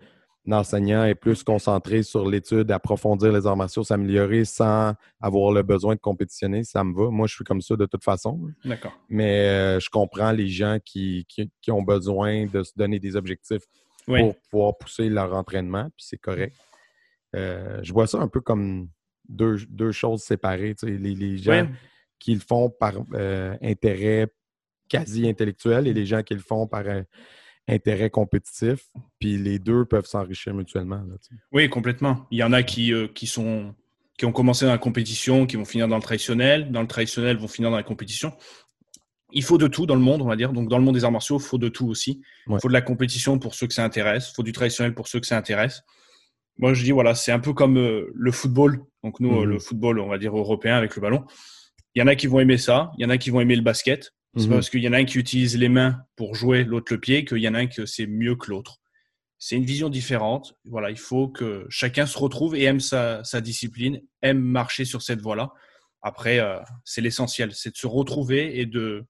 [0.47, 5.95] l'enseignant est plus concentrée sur l'étude, approfondir les arts martiaux, s'améliorer sans avoir le besoin
[5.95, 7.11] de compétitionner, ça me va.
[7.11, 8.41] Moi, je suis comme ça de toute façon.
[8.65, 8.99] D'accord.
[9.09, 13.17] Mais euh, je comprends les gens qui, qui- qui ont besoin de se donner des
[13.17, 13.63] objectifs
[14.09, 14.21] Oui.
[14.21, 16.57] pour pouvoir pousser leur entraînement, puis c'est correct.
[17.37, 18.89] Euh, je vois ça un peu comme
[19.31, 20.75] deux, deux choses séparées.
[20.75, 21.69] tu sais, Les, les gens Ouais.
[22.19, 24.29] qui le font par euh, intérêt
[24.89, 27.03] quasi intellectuel et les gens qui le font par euh,
[27.69, 28.89] intérêt compétitif.
[29.19, 30.97] Puis les deux peuvent s'enrichir mutuellement.
[30.97, 31.41] là, tu sais.
[31.53, 32.27] Oui, complètement.
[32.31, 33.75] Il y en a qui, euh, qui, sont,
[34.19, 36.71] qui ont commencé dans la compétition, qui vont finir dans le traditionnel.
[36.73, 38.33] Dans le traditionnel, vont finir dans la compétition.
[39.33, 40.53] Il faut de tout dans le monde, on va dire.
[40.53, 42.21] Donc, dans le monde des arts martiaux, il faut de tout aussi.
[42.49, 42.59] Il Ouais.
[42.61, 44.31] faut de la compétition pour ceux que ça intéresse.
[44.31, 45.83] Il faut du traditionnel pour ceux que ça intéresse.
[46.61, 48.81] Moi, je dis, voilà, c'est un peu comme euh, le football.
[49.03, 49.51] Donc, nous, euh, Mhm.
[49.51, 51.25] le football, on va dire européen avec le ballon.
[51.95, 52.93] Il y en a qui vont aimer ça.
[52.99, 54.13] Il y en a qui vont aimer le basket.
[54.37, 54.51] C'est Mhm.
[54.51, 57.25] parce qu'il y en a un qui utilise les mains pour jouer, l'autre le pied,
[57.25, 58.77] qu'il y en a un que c'est mieux que l'autre.
[59.43, 60.55] c'est une vision différente.
[60.67, 65.01] Voilà, il faut que chacun se retrouve et aime sa, sa discipline, aime marcher sur
[65.01, 65.51] cette voie-là.
[66.03, 69.07] Après, euh, c'est l'essentiel, c'est de se retrouver et de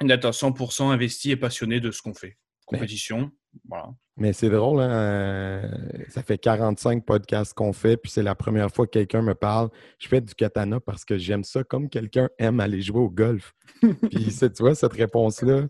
[0.00, 2.38] d'être à 100% investi et passionné de ce qu'on fait.
[2.66, 3.30] Compétition,
[3.68, 3.90] voilà.
[4.18, 5.68] Mais c'est drôle, hein, euh,
[6.08, 9.68] ça fait 45 podcasts qu'on fait, puis c'est la première fois que quelqu'un me parle.
[9.98, 13.54] Je fais du katana parce que j'aime ça comme quelqu'un aime aller jouer au golf.
[13.82, 15.66] puis tu vois, cette réponse-là,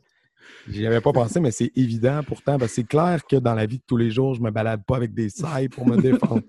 [0.69, 2.57] j'y avais pas pensé, mais c'est évident pourtant.
[2.57, 4.85] parce que c'est clair que dans la vie de tous les jours, je me balade
[4.87, 6.43] pas avec des sailles pour me défendre.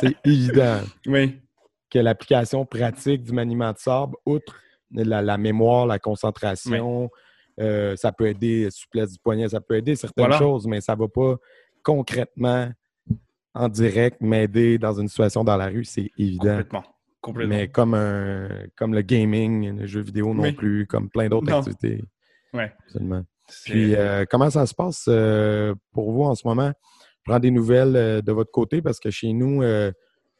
[0.00, 0.80] c'est évident.
[1.06, 1.40] Oui.
[1.88, 4.56] Que l'application pratique du maniement de sable, outre
[4.90, 7.10] la, la mémoire, la concentration,
[7.60, 11.00] euh, ça peut aider, souplesse du poignet, ça peut aider certaines choses, mais ça ne
[11.00, 11.36] va pas
[11.82, 12.70] concrètement,
[13.54, 16.60] en direct, m'aider dans une situation dans la rue, c'est évident.
[17.20, 17.54] Complètement.
[17.56, 22.02] Mais comme, un, comme le gaming, le jeu vidéo non plus, comme plein d'autres activités.
[22.52, 22.64] Oui.
[22.86, 23.22] Absolument.
[23.64, 26.72] Puis, euh, comment ça se passe euh, pour vous en ce moment?
[27.24, 29.62] Prends des nouvelles de votre côté parce que chez nous,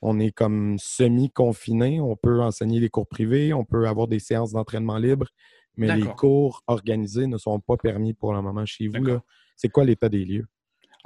[0.05, 2.01] on est comme semi-confiné.
[2.01, 5.27] On peut enseigner les cours privés, on peut avoir des séances d'entraînement libre,
[5.77, 9.19] mais les cours organisés ne sont pas permis pour le moment chez vous.
[9.57, 10.47] C'est quoi l'état des lieux?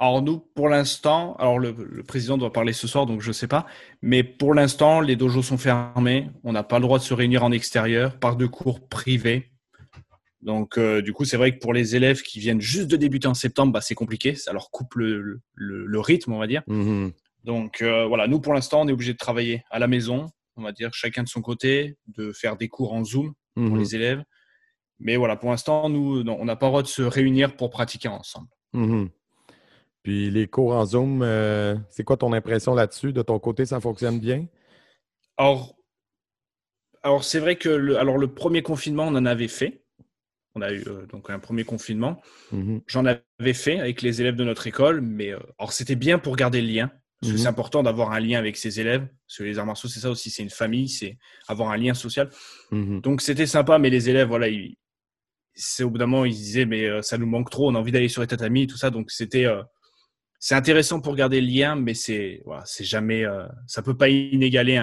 [0.01, 3.47] Alors nous, pour l'instant, alors le, président doit parler ce soir, donc je ne sais
[3.47, 3.67] pas,
[4.01, 6.29] mais pour l'instant, les dojos sont fermés.
[6.45, 9.51] On n'a pas le droit de se réunir en extérieur par de cours privés.
[10.41, 13.27] Donc euh, du coup, c'est vrai que pour les élèves qui viennent juste de débuter
[13.27, 14.35] en septembre, bah, c'est compliqué.
[14.35, 15.41] Ça leur coupe le,
[15.99, 16.63] rythme, on va dire.
[16.67, 17.09] Mmh
[17.45, 20.61] donc euh, voilà, nous pour l'instant, on est obligé de travailler à la maison, on
[20.61, 23.95] va dire chacun de son côté, de faire des cours en Zoom pour mmh les
[23.95, 24.23] élèves
[24.99, 28.09] mais voilà, pour l'instant, nous, on n'a pas le droit de se réunir pour pratiquer
[28.09, 28.47] ensemble.
[28.73, 29.09] Mhm.
[30.03, 33.13] Puis les cours en Zoom, euh, c'est quoi ton impression là-dessus?
[33.13, 34.45] De ton côté, ça fonctionne bien?
[35.37, 35.75] Alors,
[37.03, 39.83] alors c'est vrai que le, alors le premier confinement, on en avait fait.
[40.55, 42.21] On a eu euh, donc un premier confinement.
[42.51, 42.81] Mhm.
[42.87, 46.35] J'en avais fait avec les élèves de notre école, mais euh, alors c'était bien pour
[46.35, 46.91] garder le lien.
[47.21, 47.43] Parce que Mhm.
[47.43, 49.05] c'est important d'avoir un lien avec ses élèves.
[49.27, 51.17] Parce que les arts martiaux, c'est ça aussi, c'est une famille, c'est
[51.49, 52.29] avoir un lien social.
[52.71, 54.77] Donc c'était sympa, mais les élèves, voilà, ils,
[55.59, 57.75] c'est au bout d'un moment, ils se disaient, mais euh, ça nous manque trop, on
[57.75, 58.89] a envie d'aller sur les tatamis, tout ça.
[58.89, 59.61] Donc, c'était, euh,
[60.39, 64.07] c'est intéressant pour garder le lien, mais c'est, voilà, c'est jamais, euh, ça peut pas
[64.07, 64.81] inégaler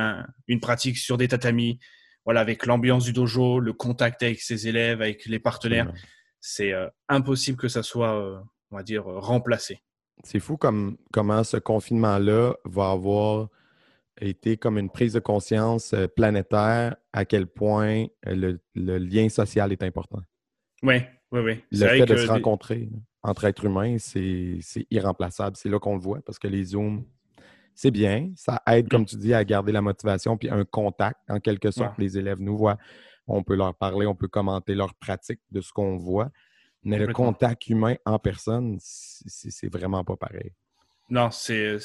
[0.49, 1.79] une pratique sur des tatamis.
[2.27, 5.93] Voilà, avec l'ambiance du dojo, le contact avec ses élèves, avec les partenaires,
[6.41, 6.73] c'est
[7.09, 9.79] impossible que ça soit, on va dire, remplacé.
[10.25, 13.49] C'est fou comme, comment ce confinement-là va avoir
[14.21, 20.21] été comme une prise de conscience planétaire à quel point le lien social est important.
[20.87, 21.65] Oui, oui, oui.
[21.73, 22.89] Le fait de se rencontrer
[23.23, 25.57] entre êtres humains, c'est irremplaçable.
[25.57, 27.05] C'est là qu'on le voit parce que les Zooms,
[27.75, 28.31] c'est bien.
[28.37, 29.07] Ça aide, comme mm.
[29.07, 31.19] tu dis, à garder la motivation puis un contact.
[31.29, 32.79] En quelque sorte, les élèves nous voient.
[33.27, 36.31] On peut leur parler, on peut commenter leur pratique de ce qu'on voit.
[36.85, 40.53] Mais le contact humain en personne, c'est vraiment pas pareil.
[41.11, 41.79] Non, c'est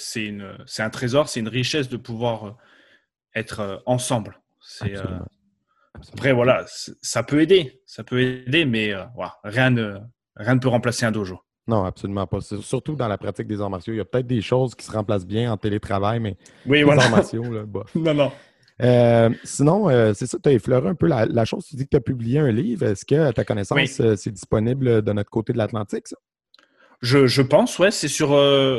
[0.77, 2.51] un trésor, c'est une richesse de pouvoir euh,
[3.35, 4.39] être euh, ensemble.
[4.59, 4.95] C'est
[6.13, 6.65] après, voilà,
[7.01, 9.04] ça peut aider, ça peut aider, mais euh,
[9.43, 9.97] rien, ne,
[10.36, 11.39] rien ne peut remplacer un dojo.
[11.67, 12.39] Non, absolument pas.
[12.41, 13.93] Surtout dans la pratique des arts martiaux.
[13.93, 16.84] Il y a peut-être des choses qui se remplacent bien en télétravail, mais oui, les
[16.84, 17.04] voilà.
[17.04, 17.84] arts martiaux, là, bah.
[17.95, 18.32] Non, non.
[18.82, 21.65] Euh, sinon, euh, c'est ça, tu as effleuré un peu la, chose.
[21.65, 22.84] Tu dis que tu as publié un livre.
[22.84, 23.80] Est-ce que, à ta connaissance,
[24.15, 26.17] c'est disponible de notre côté de l'Atlantique, ça?
[27.01, 27.91] Je, je, pense, ouais.
[27.91, 28.32] C'est sur.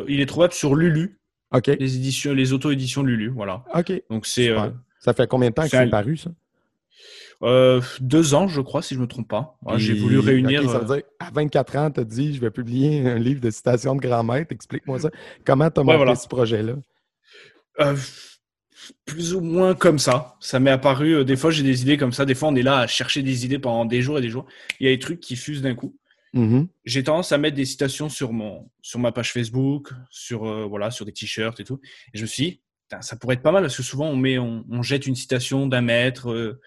[0.08, 1.20] il est trouvable sur Lulu.
[1.54, 1.68] OK.
[1.68, 3.64] Les éditions, les auto-éditions Lulu, voilà.
[3.74, 3.92] OK.
[4.10, 4.52] Donc, c'est.
[4.98, 6.30] ça fait combien de temps que c'est paru, ça?
[7.42, 9.58] Euh, deux ans, je crois, si je ne me trompe pas.
[9.76, 10.68] J'ai voulu réunir.
[10.70, 13.50] ça veut dire, à 24 ans, tu as dit je vais publier un livre de
[13.50, 14.52] citations de grand-maître.
[14.52, 15.10] Explique-moi ça.
[15.44, 16.74] Comment tu as monté ce projet-là?
[17.80, 17.96] Euh,
[19.06, 20.36] plus ou moins comme ça.
[20.40, 21.16] Ça m'est apparu.
[21.16, 22.24] Euh, des fois, j'ai des idées comme ça.
[22.24, 24.46] Des fois, on est là à chercher des idées pendant des jours et des jours.
[24.78, 25.96] Il y a des trucs qui fusent d'un coup.
[26.34, 26.68] Mm-hmm.
[26.84, 31.04] J'ai tendance à mettre des citations sur, mon, sur ma page Facebook, sur, voilà, sur
[31.04, 31.80] des t-shirts et tout.
[32.14, 32.60] Et je me suis dit,
[33.00, 35.66] ça pourrait être pas mal parce que souvent, on, met, on, on jette une citation
[35.66, 36.58] d'un maître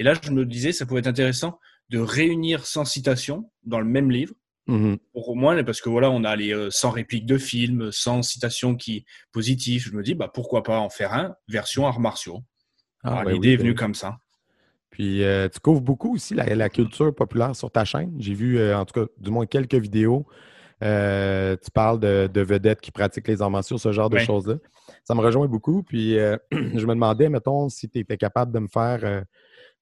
[0.00, 1.60] et là, je me disais, ça pouvait être intéressant
[1.90, 4.32] de réunir 100 citations dans le même livre.
[4.66, 7.92] Mmh Pour au moins, parce que voilà, on a les 100 euh, répliques de films,
[7.92, 9.82] 100 citations qui positives.
[9.82, 12.38] Je me dis, bah, pourquoi pas en faire un, version arts martiaux.
[13.04, 14.16] Ah, ben L'idée est venue ben comme ça.
[14.88, 18.14] Puis, euh, tu couvres beaucoup aussi la, culture populaire sur ta chaîne.
[18.18, 20.26] J'ai vu, euh, en tout cas, du moins quelques vidéos.
[20.80, 24.54] tu parles de, vedettes qui pratiquent les arts martiaux, ce genre de choses-là.
[25.04, 25.82] Ça me rejoint beaucoup.
[25.82, 26.14] Puis,
[26.52, 29.24] je me demandais, mettons, si tu étais capable de me faire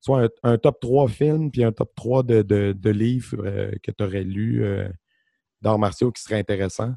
[0.00, 4.22] soit un, top 3 films puis un top 3 de, livres euh, que tu aurais
[4.22, 4.88] lus euh,
[5.62, 6.94] d'arts martiaux qui serait intéressant.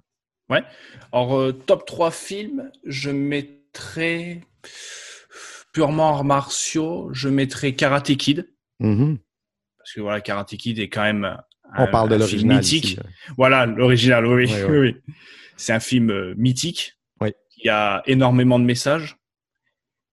[0.50, 0.64] Ouais.
[1.12, 4.42] Alors, euh, top 3 films, je mettrais
[5.74, 8.54] purement arts martiaux, je mettrais Karate Kid.
[8.82, 9.18] Mm-hmm.
[9.78, 11.38] Parce que voilà, Karate Kid est quand même
[11.78, 12.58] On parle de l'original.
[12.58, 13.00] mythique.
[13.38, 14.52] voilà, l'original, oui.
[14.70, 14.96] oui,
[15.56, 16.98] c'est un film euh, mythique.
[17.22, 17.34] Oui.
[17.58, 19.18] Il y a énormément de messages.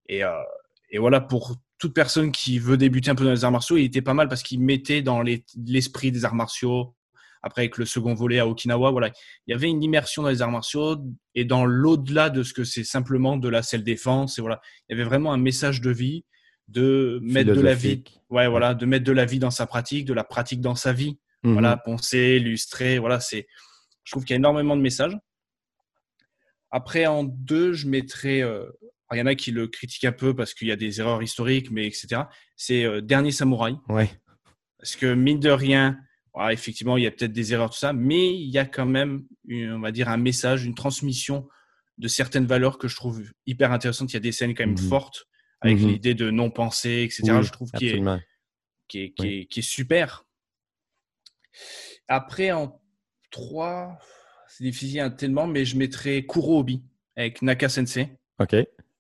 [0.09, 0.43] Et, euh,
[0.91, 3.85] et voilà, pour toute personne qui veut débuter un peu dans les arts martiaux, il
[3.85, 6.95] était pas mal parce qu'il mettait dans les- l'esprit des arts martiaux.
[7.43, 9.09] Après, avec le second volet à Okinawa, voilà,
[9.47, 10.97] il y avait une immersion dans les arts martiaux
[11.37, 14.39] et dans l'au-delà de ce que c'est simplement de la self-défense.
[14.39, 16.25] Et voilà, il y avait vraiment un message de vie,
[16.67, 20.05] de mettre de la vie, ouais, voilà, de mettre de la vie dans sa pratique,
[20.05, 21.17] de la pratique dans sa vie.
[21.45, 21.53] Mhm.
[21.53, 23.47] Voilà, poncer, illustrer, voilà, c'est.
[24.03, 25.17] Je trouve qu'il y a énormément de messages.
[26.71, 28.43] Après, en deux, je mettrais.
[28.43, 28.67] euh,
[29.13, 31.23] il y en a qui le critiquent un peu parce qu'il y a des erreurs
[31.23, 32.23] historiques, mais etc.
[32.57, 33.77] C'est euh, Dernier Samouraï.
[33.89, 34.11] Ouais.
[34.79, 35.99] Parce que mine de rien,
[36.35, 38.87] voilà, effectivement, il y a peut-être des erreurs, tout ça, mais il y a quand
[38.87, 41.49] même, une- on va dire, un message, une transmission
[41.97, 44.13] de certaines valeurs que je trouve hyper intéressantes.
[44.13, 44.89] Il y a des scènes quand même Mhm.
[44.89, 45.25] fortes
[45.61, 45.89] avec Mhm.
[45.89, 47.23] l'idée de non-penser, etc.
[47.39, 48.01] Oui, je trouve qui est,
[48.89, 49.29] qui est, qui Oui.
[49.41, 50.25] est, qui est super.
[52.07, 52.81] Après, en
[53.31, 53.99] 3,
[54.49, 56.83] c'est difficile tellement, mais je mettrais Kurobi
[57.17, 58.55] avec Naka Sensei, OK.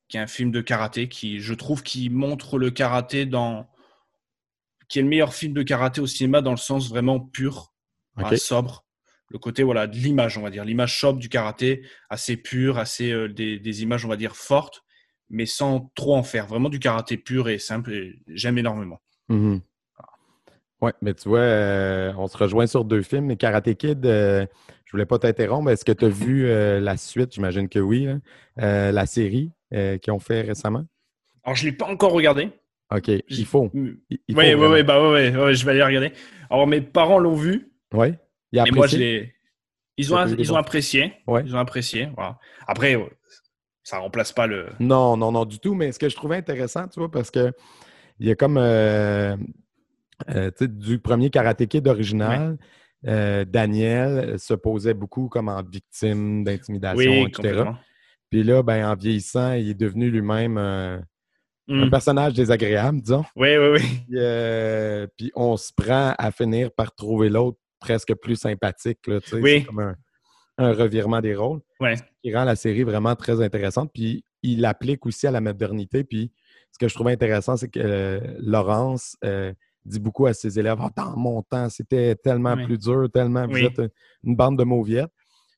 [0.09, 3.68] Qui est un film de karaté qui, je trouve, qui montre le karaté dans.
[4.88, 7.73] qui est le meilleur film de karaté au cinéma dans le sens vraiment pur,
[8.37, 8.85] sobre.
[9.31, 10.64] Le côté voilà, de l'image, on va dire.
[10.64, 14.83] L'image sobre du karaté, assez pure, assez, euh, des, des images, on va dire, fortes,
[15.29, 16.47] mais sans trop en faire.
[16.47, 17.92] Vraiment du karaté pur et simple.
[17.92, 19.03] et J'aime énormément.
[19.29, 19.61] Mhm.
[20.81, 23.27] Ouais, mais tu vois, euh, on se rejoint sur deux films.
[23.27, 24.47] Mais Karate Kid, euh,
[24.85, 25.64] je voulais pas t'interrompre.
[25.64, 27.35] mais Est-ce que tu as vu euh, la suite?
[27.35, 28.09] J'imagine que oui.
[28.57, 30.85] la série euh, qu'ils ont fait récemment?
[31.44, 32.50] Alors, je ne l'ai pas encore regardé.
[32.94, 33.11] OK.
[33.28, 33.70] Il faut.
[33.74, 36.12] Il, il Oui, faut oui, oui, bah ouais, ouais, je vais aller regarder.
[36.50, 38.18] Alors, mes parents l'ont vu, Ouais.
[38.52, 39.35] Il a et moi, je l'ai.
[39.96, 41.12] Ils ont, ils ont apprécié.
[41.26, 41.42] Ouais.
[41.44, 42.09] Ils ont apprécié.
[42.14, 42.38] Voilà.
[42.66, 43.04] Après, euh,
[43.83, 44.66] ça remplace pas le.
[44.81, 45.74] Non, non, non, du tout.
[45.74, 47.52] Mais ce que je trouvais intéressant, tu vois, parce que
[48.18, 49.37] il y a comme euh,
[50.31, 52.59] euh, tu sais, du premier Karate Kid original,
[53.07, 57.64] euh, Daniel se posait beaucoup comme en victime d'intimidation, Oui, etc.
[58.31, 60.99] Puis là, ben, en vieillissant, il est devenu lui-même euh,
[61.71, 61.91] un Mm.
[61.91, 63.25] personnage désagréable, disons.
[63.37, 63.81] Oui, oui, oui.
[64.07, 69.07] Puis, euh, puis on se prend à finir par trouver l'autre presque plus sympathique.
[69.07, 69.19] Là.
[69.35, 69.61] Oui.
[69.61, 69.97] C'est comme un,
[70.59, 71.95] un revirement des rôles Ouais.
[72.23, 73.91] qui rend la série vraiment très intéressante.
[73.93, 76.05] Puis il l'applique aussi à la modernité.
[76.05, 76.33] Puis
[76.73, 79.53] ce que je trouvais intéressant, c'est que euh, Laurence euh,
[79.85, 82.64] dit beaucoup à ses élèves Ah, Dans mon temps, c'était tellement Oui.
[82.64, 83.64] plus dur, tellement vous Oui.
[83.67, 83.91] êtes une-
[84.25, 85.11] une bande de mauviettes.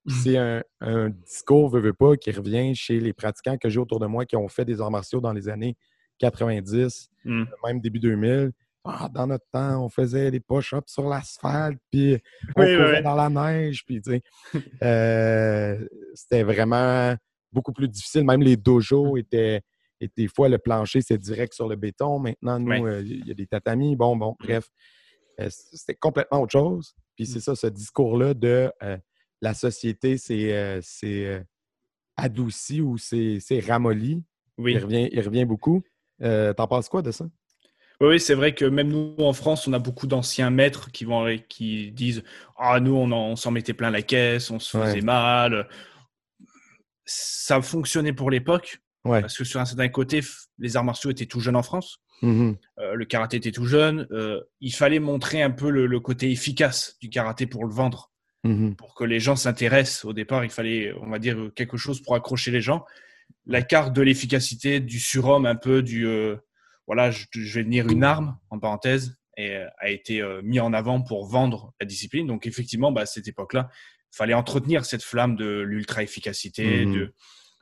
[0.07, 4.01] C'est un, un discours, veux, veux pas, qui revient chez les pratiquants que j'ai autour
[4.01, 5.77] de moi qui ont fait des arts martiaux dans les années
[6.19, 7.45] 90, Mm.
[7.67, 8.51] même début 2000.
[8.85, 12.17] Ah, dans notre temps, on faisait des push-ups sur l'asphalte, puis
[12.57, 13.03] on Oui, courait oui.
[13.03, 14.23] dans la neige, puis tu sais,
[14.83, 17.15] euh, c'était vraiment
[17.53, 18.25] beaucoup plus difficile.
[18.25, 19.61] Même les dojos étaient,
[20.01, 22.19] étaient des fois le plancher, c'est direct sur le béton.
[22.21, 23.97] Maintenant, nous, euh, il y a des tatamis.
[23.97, 24.69] Bon, bon, bref,
[25.41, 26.95] Euh, c'était complètement autre chose.
[27.17, 28.97] Puis c'est ça, ce discours-là de euh,
[29.41, 31.41] la société, c'est euh, euh,
[32.17, 34.23] adouci ou c'est c'est ramolli.
[34.59, 34.73] Oui.
[34.73, 35.83] Il, revient, il revient beaucoup.
[36.23, 37.27] Euh, T'en penses quoi de ça?
[38.03, 41.27] Oui, c'est vrai que même nous en France, on a beaucoup d'anciens maîtres qui vont
[41.49, 42.23] qui disent
[42.59, 45.01] ah nous on, en- on s'en mettait plein la caisse, on se faisait Ouais.
[45.03, 45.69] mal.
[47.05, 49.23] Ça fonctionnait pour l'époque Ouais.
[49.23, 50.21] parce que sur un certain côté,
[50.59, 52.03] les arts martiaux étaient tout jeunes en France.
[52.23, 52.55] Euh,
[52.95, 54.07] le karaté était tout jeune.
[54.13, 58.10] Euh, il fallait montrer un peu le, le côté efficace du karaté pour le vendre,
[58.45, 58.75] Mhm.
[58.77, 60.05] pour que les gens s'intéressent.
[60.07, 62.85] Au départ, il fallait, on va dire, quelque chose pour accrocher les gens.
[63.47, 66.37] La carte de l'efficacité, du surhomme, un peu du, euh,
[66.87, 70.59] voilà, je, je vais devenir une arme, en parenthèse, et, euh, a été euh, mis
[70.59, 72.27] en avant pour vendre la discipline.
[72.27, 73.69] Donc effectivement, bah, à cette époque-là,
[74.13, 76.95] il fallait entretenir cette flamme de l'ultra-efficacité, Mhm.
[76.95, 77.15] de,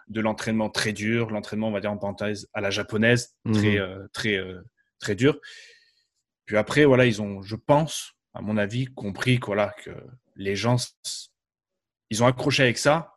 [0.09, 3.79] de l'entraînement très dur, l'entraînement, on va dire en parenthèse, à la japonaise, très, Mhm.
[3.79, 4.41] euh, très,
[5.01, 5.39] très dur.
[6.47, 9.91] Puis après, voilà, ils ont, je pense, à mon avis, compris que, voilà, que
[10.39, 10.77] les gens,
[12.11, 13.17] ils ont accroché avec ça,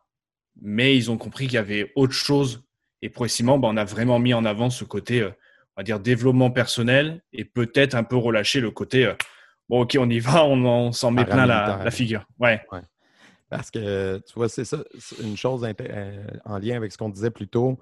[0.60, 2.64] mais ils ont compris qu'il y avait autre chose.
[3.00, 5.30] Et progressivement, bah, on a vraiment mis en avant ce côté, euh,
[5.76, 9.14] on va dire, développement personnel et peut-être un peu relâché le côté, euh,
[9.68, 12.26] bon, ok, on y va, on, en- s'en met plein la, figure.
[12.38, 12.60] Ouais,
[13.48, 14.84] Parce que, tu vois, c'est ça,
[15.22, 17.78] une chose euh, en lien avec ce qu'on disait plus tôt,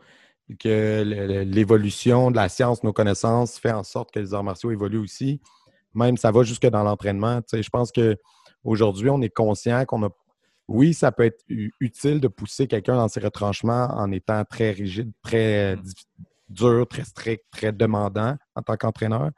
[0.59, 1.03] que
[1.47, 5.41] l'évolution de la science, nos connaissances, fait en sorte que les arts martiaux évoluent aussi.
[5.95, 7.41] Même, ça va jusque dans l'entraînement.
[7.43, 7.93] Tu sais, je pense
[8.65, 10.11] qu'aujourd'hui, on est conscient qu'on a.
[10.69, 11.43] Oui, ça peut être
[11.81, 15.83] utile de pousser quelqu'un dans ses retranchements en étant très rigide, très Mm.
[16.49, 19.31] dur, très strict, très demandant en tant qu'entraîneur.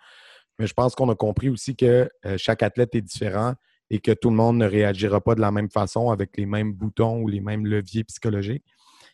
[0.58, 3.54] Mais je pense qu'on a compris aussi que euh, chaque athlète est différent
[3.90, 6.72] et que tout le monde ne réagira pas de la même façon avec les mêmes
[6.74, 8.64] boutons ou les mêmes leviers psychologiques.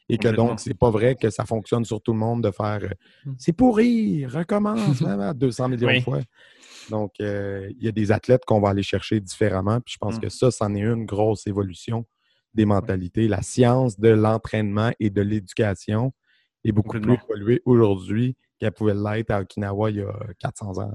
[0.09, 2.81] Et que donc, c'est pas vrai que ça fonctionne sur tout le monde de faire
[2.83, 2.89] euh,
[3.27, 3.35] Mm.
[3.39, 5.99] c'est pourri, recommence vraiment 200 millions Oui.
[5.99, 6.21] de fois.
[6.91, 9.81] Donc, euh, il y a des athlètes qu'on va aller chercher différemment.
[9.81, 10.21] Puis je pense Mm.
[10.21, 12.07] que ça, c'en est une grosse évolution
[12.55, 13.29] des mentalités.
[13.29, 16.13] La science de l'entraînement et de l'éducation
[16.65, 20.93] est beaucoup plus évoluée aujourd'hui qu'elle pouvait l'être à Okinawa il y a 400 ans.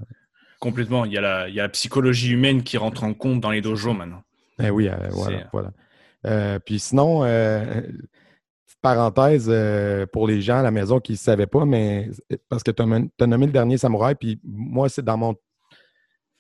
[0.60, 1.06] Complètement.
[1.06, 3.52] Il y, a la, il y a la psychologie humaine qui rentre en compte dans
[3.52, 4.24] les dojos maintenant.
[4.62, 5.50] Eh oui, euh, voilà.
[5.52, 5.72] voilà.
[6.26, 7.82] Euh, puis sinon, euh,
[8.82, 9.52] parenthèse
[10.12, 12.10] pour les gens à la maison qui ne savaient pas, mais
[12.50, 15.36] parce que tu as, nommé le dernier samouraï, puis moi, c'est dans mon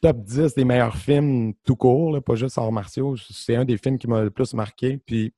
[0.03, 3.15] top 10 des meilleurs films tout court, pas juste en martiaux.
[3.15, 4.97] C'est un des films qui m'a le plus marqué.
[4.97, 5.33] Puis,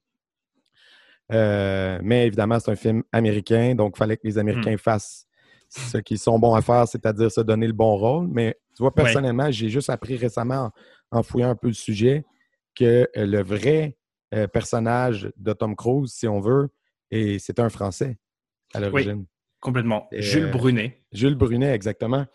[1.30, 4.80] mais évidemment, c'est un film américain, donc il fallait que les Américains hmm.
[4.80, 5.28] fassent
[5.70, 8.28] ce qu'ils sont bons à faire, c'est-à-dire se donner le bon rôle.
[8.28, 10.72] Mais tu vois, personnellement, j'ai juste appris récemment
[11.12, 12.26] en, fouillant un peu le sujet
[12.74, 13.98] que euh, le vrai
[14.34, 16.70] euh, personnage de Tom Cruise, si on veut,
[17.12, 18.18] et c'est un Français
[18.74, 19.20] à l'origine.
[19.20, 19.26] Oui,
[19.66, 20.08] complètement.
[20.12, 21.02] Jules Brunet.
[21.12, 22.28] Jules Brunet, exactement.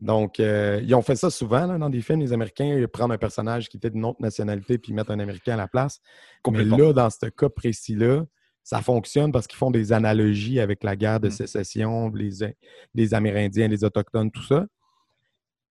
[0.00, 3.16] Donc, euh, ils ont fait ça souvent dans des films, les Américains, ils prennent un
[3.16, 6.00] personnage qui était d'une autre nationalité puis ils mettent un Américain à la place.
[6.46, 8.24] Mais là, dans ce cas précis-là,
[8.62, 11.32] ça fonctionne parce qu'ils font des analogies avec la guerre de mmh.
[11.32, 12.54] sécession, les,
[12.94, 14.66] les Amérindiens, les Autochtones, tout ça.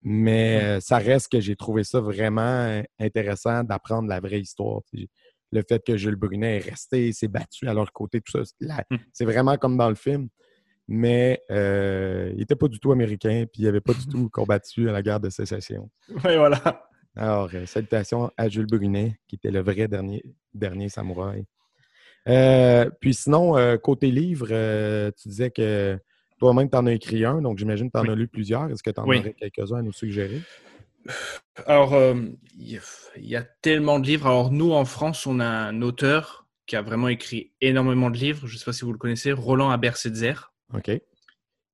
[0.01, 4.81] Mais euh, ça reste que j'ai trouvé ça vraiment euh, intéressant d'apprendre la vraie histoire.
[5.51, 8.77] Le fait que Jules Brunet est resté, s'est battu à leur côté, tout ça.
[9.13, 10.27] C'est vraiment comme dans le film.
[10.87, 14.89] Mais euh, il n'était pas du tout américain, puis il n'avait pas du tout combattu
[14.89, 15.89] à la guerre de sécession.
[16.09, 16.87] Oui, voilà.
[17.15, 21.45] Alors, salutations à Jules Brunet, qui était le vrai dernier, dernier samouraï.
[22.27, 25.99] Euh, puis sinon, euh, côté livre, euh, tu disais que
[26.39, 28.69] toi-même, tu en as écrit un, donc j'imagine que tu en as lu plusieurs.
[28.69, 30.41] Est-ce que tu en aurais quelques-uns à nous suggérer?
[31.65, 31.95] Alors,
[32.57, 32.79] il
[33.17, 34.27] y a tellement de livres.
[34.27, 38.47] Alors, nous, en France, on a un auteur qui a vraiment écrit énormément de livres.
[38.47, 40.52] Je ne sais pas si vous le connaissez, Roland Abersetzer.
[40.73, 40.91] OK.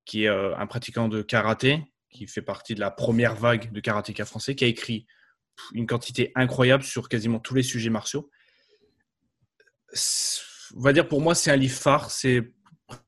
[0.04, 4.24] Qui est un pratiquant de karaté, qui fait partie de la première vague de karatéka
[4.24, 5.06] français, qui a écrit
[5.74, 8.30] une quantité incroyable sur quasiment tous les sujets martiaux
[10.76, 12.10] on va dire pour moi, c'est un livre phare.
[12.10, 12.52] C'est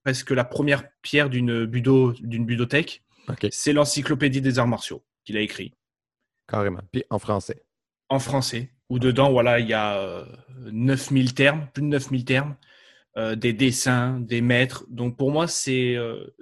[0.05, 3.03] presque la première pierre d'une budo, d'une budothèque.
[3.51, 5.75] C'est l'encyclopédie des arts martiaux qu'il a écrit.
[6.49, 6.83] Carrément.
[6.93, 7.65] Puis en français.
[8.09, 8.73] En français.
[8.91, 10.27] Où dedans, voilà, il y a
[10.71, 12.57] 9000 euh, termes, plus de 9000 termes,
[13.17, 14.85] euh, des dessins, des maîtres.
[14.89, 16.35] Donc pour moi, c'est euh,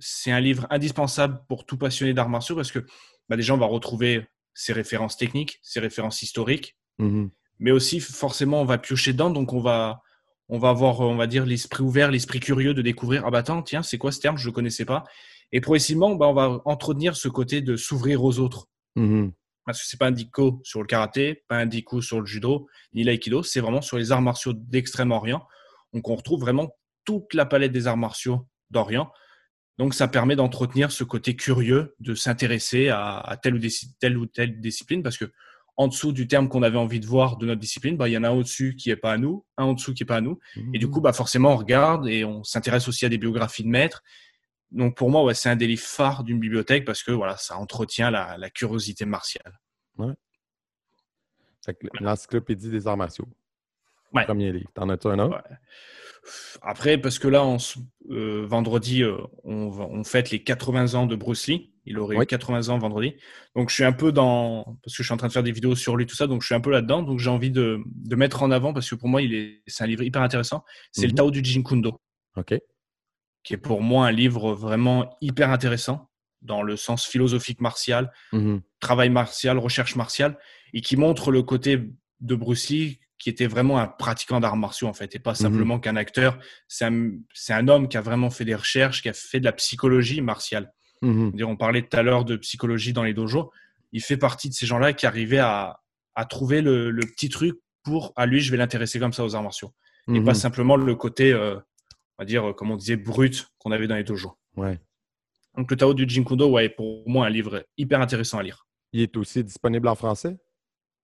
[0.00, 2.86] c'est un livre indispensable pour tout passionné d'arts martiaux parce que
[3.28, 6.76] bah, déjà, on va retrouver ses références techniques, ses références historiques.
[7.00, 10.02] Mm-hmm mais aussi forcément on va piocher dedans, donc on va
[10.48, 13.62] on va avoir on va dire l'esprit ouvert, l'esprit curieux de découvrir ah bah attends
[13.62, 14.38] tiens c'est quoi ce terme?
[14.38, 15.04] Je ne connaissais pas
[15.52, 19.32] et progressivement bah, on va entretenir ce côté de s'ouvrir aux autres mm-hmm.
[19.64, 22.68] parce que c'est pas un dico sur le karaté, pas un dico sur le judo
[22.94, 25.46] ni l'aïkido, c'est vraiment sur les arts martiaux d'Extrême-Orient.
[25.92, 26.70] Donc on retrouve vraiment
[27.04, 29.10] toute la palette des arts martiaux d'Orient.
[29.78, 33.60] Donc ça permet d'entretenir ce côté curieux, de s'intéresser à, telle, ou
[34.00, 35.32] telle ou telle discipline parce que
[35.76, 38.18] en dessous du terme qu'on avait envie de voir de notre discipline, bah, il y
[38.18, 40.16] en a un au-dessus qui n'est pas à nous, un en dessous qui n'est pas
[40.16, 40.40] à nous.
[40.74, 43.68] Et du coup, bah, forcément, on regarde et on s'intéresse aussi à des biographies de
[43.68, 44.02] maîtres.
[44.72, 47.56] Donc pour moi, ouais, c'est un des livres phares d'une bibliothèque parce que voilà, ça
[47.56, 49.60] entretient la, curiosité martiale.
[49.96, 50.12] Ouais.
[52.00, 53.28] L'encyclopédie des arts martiaux.
[54.12, 54.70] Premier livre.
[54.74, 55.42] T'en as-tu un autre?
[56.62, 57.44] Après, parce que là,
[58.10, 61.72] euh, vendredi, euh, on, on, fête les 80 ans de Bruce Lee.
[61.86, 63.14] Il aurait eu 80 ans vendredi.
[63.56, 64.78] Donc, je suis un peu dans.
[64.82, 66.26] Parce que je suis en train de faire des vidéos sur lui, tout ça.
[66.26, 67.02] Donc, je suis un peu là-dedans.
[67.02, 69.84] Donc, j'ai envie de, de, mettre en avant, parce que pour moi, il est, c'est
[69.84, 70.64] un livre hyper intéressant.
[70.92, 71.16] C'est le mhm.
[71.16, 72.00] Tao du Jin Kundo.
[72.36, 72.54] OK.
[73.42, 76.10] Qui est pour moi un livre vraiment hyper intéressant
[76.42, 78.60] dans le sens philosophique martial, mhm.
[78.80, 80.38] travail martial, recherche martiale,
[80.74, 81.80] et qui montre le côté
[82.20, 85.36] de Bruce Lee qui était vraiment un pratiquant d'arts martiaux en fait, et pas mhm.
[85.36, 86.38] simplement qu'un acteur.
[86.68, 87.10] C'est un,
[87.50, 90.72] un, homme qui a vraiment fait des recherches, qui a fait de la psychologie martiale.
[91.02, 91.32] Mhm.
[91.42, 93.50] On parlait tout à l'heure de psychologie dans les dojos.
[93.92, 95.80] Il fait partie de ces gens-là qui arrivaient à,
[96.14, 99.34] à trouver le, le, petit truc pour, à lui, je vais l'intéresser comme ça aux
[99.34, 99.72] arts martiaux.
[100.08, 100.34] Et pas mhm.
[100.34, 104.04] simplement le côté, euh, on va dire, comme on disait, brut qu'on avait dans les
[104.04, 104.38] dojos.
[104.56, 104.80] Ouais.
[105.56, 108.66] Donc le Tao du Jinkundo, ouais, pour moi, un livre hyper intéressant à lire.
[108.92, 110.38] Il est aussi disponible en français?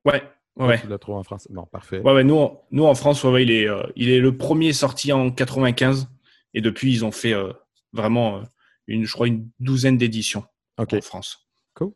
[0.07, 0.22] Ouais,
[0.56, 0.80] Ouais.
[0.80, 1.48] Tu l'as trouvé en France.
[1.50, 2.00] Non, parfait.
[2.00, 5.12] Ouais, ouais nous, nous, en France, ouais, il, est, euh, il est le premier sorti
[5.12, 6.08] en 95.
[6.54, 7.52] Et depuis, ils ont fait euh,
[7.92, 8.42] vraiment, euh,
[8.86, 10.44] une, je crois, une douzaine d'éditions
[10.78, 11.48] en France.
[11.74, 11.90] Cool.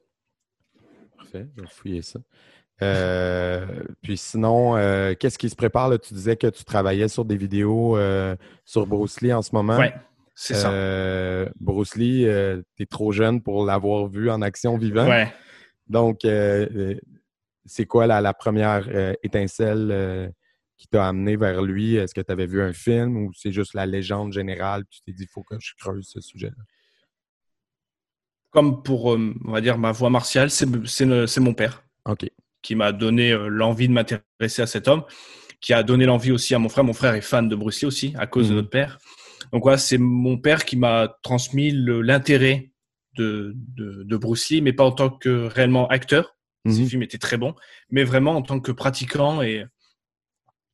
[1.17, 1.47] Parfait.
[1.57, 2.19] Je vais fouiller ça.
[4.03, 4.75] puis sinon,
[5.21, 5.89] qu'est-ce qui se prépare?
[5.89, 5.99] Là?
[5.99, 7.97] Tu disais que tu travaillais sur des vidéos
[8.65, 9.79] sur Bruce Lee en ce moment.
[9.79, 9.95] Ouais,
[10.35, 11.49] c'est ça.
[11.61, 12.25] Bruce Lee,
[12.77, 15.09] tu es trop jeune pour l'avoir vu en action vivant.
[15.09, 15.33] Ouais.
[15.89, 16.25] Donc,
[17.69, 20.29] c'est quoi la, première euh, étincelle euh,
[20.77, 21.95] qui t'a amené vers lui?
[21.97, 24.85] Est-ce que tu avais vu un film ou c'est juste la légende générale?
[24.91, 26.63] Tu t'es dit, il faut que je creuse ce sujet-là?
[28.51, 31.85] Comme pour, euh, on va dire, ma voix martiale, c'est mon père.
[32.63, 35.05] Qui m'a donné l'envie de m'intéresser à cet homme.
[35.61, 36.85] qui a donné l'envie aussi à mon frère.
[36.85, 38.57] Mon frère est fan de Bruce Lee aussi, à cause de Mhm.
[38.59, 38.99] notre père.
[39.53, 42.71] Donc voilà, c'est mon père qui m'a transmis l'intérêt
[43.17, 46.37] de, de, de Bruce Lee, mais pas en tant que réellement acteur.
[46.69, 46.89] Ses Mhm.
[46.89, 47.55] films étaient très bons,
[47.91, 49.65] mais vraiment en tant que pratiquant et,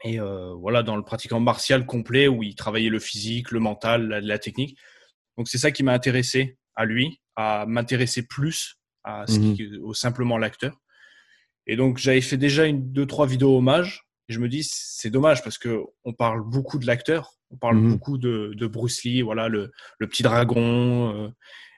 [0.03, 4.09] et euh, voilà, dans le pratiquant martial complet où il travaillait le physique, le mental,
[4.09, 4.79] la, la technique.
[5.37, 9.55] Donc c'est ça qui m'a intéressé à lui, à m'intéresser plus à ce Mhm.
[9.55, 10.81] qui, au simplement l'acteur.
[11.67, 14.05] Et donc j'avais fait déjà une, deux, trois vidéos hommages.
[14.29, 17.77] Et je me dis c'est dommage parce que on parle beaucoup de l'acteur, on parle
[17.77, 17.91] Mhm.
[17.91, 21.29] beaucoup de, de Bruce Lee, voilà le, le petit dragon, euh,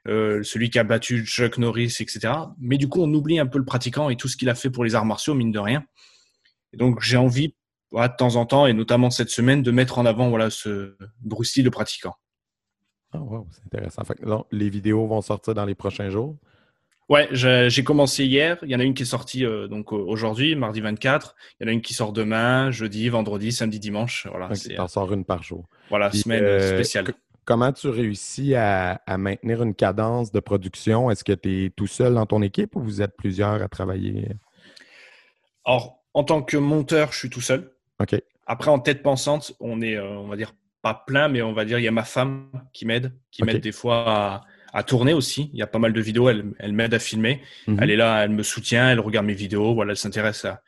[0.07, 2.32] euh, celui qui a battu Chuck Norris, etc.
[2.59, 4.70] Mais du coup on oublie un peu le pratiquant et tout ce qu'il a fait
[4.70, 5.84] pour les arts martiaux, mine de rien.
[6.72, 7.54] Et donc j'ai envie
[7.90, 10.96] voilà, de temps en temps et notamment cette semaine de mettre en avant voilà ce
[11.20, 12.14] Bruce Lee le pratiquant.
[13.12, 14.04] Ah, wow, c'est intéressant.
[14.04, 16.36] Fait que, non, les vidéos vont sortir dans les prochains jours?
[17.09, 18.59] Ouais, j'ai commencé hier.
[18.62, 21.36] Il y en a une qui est sortie euh, donc aujourd'hui, mardi 24.
[21.61, 24.26] Il y en a une qui sort demain, jeudi, vendredi, samedi, dimanche.
[24.28, 25.68] Voilà, Ok, c'est T'en sors une par jour.
[25.88, 27.04] voilà Puis, semaine euh, spéciale.
[27.47, 31.11] Comment tu réussis à, à maintenir une cadence de production?
[31.11, 34.28] Est-ce que tu es tout seul dans ton équipe ou vous êtes plusieurs à travailler?
[35.64, 37.72] Or, en tant que monteur, je suis tout seul.
[38.01, 38.20] OK.
[38.47, 41.64] Après, en tête pensante, on est, euh, on va dire, pas plein, mais on va
[41.64, 45.14] dire, il y a ma femme qui m'aide, qui m'aide des fois à, à tourner
[45.14, 45.51] aussi.
[45.53, 47.40] Il y a pas mal de vidéos, elle, elle m'aide à filmer.
[47.66, 47.78] Mhm.
[47.80, 50.62] Elle est là, elle me soutient, elle regarde mes vidéos, voilà, elle s'intéresse à.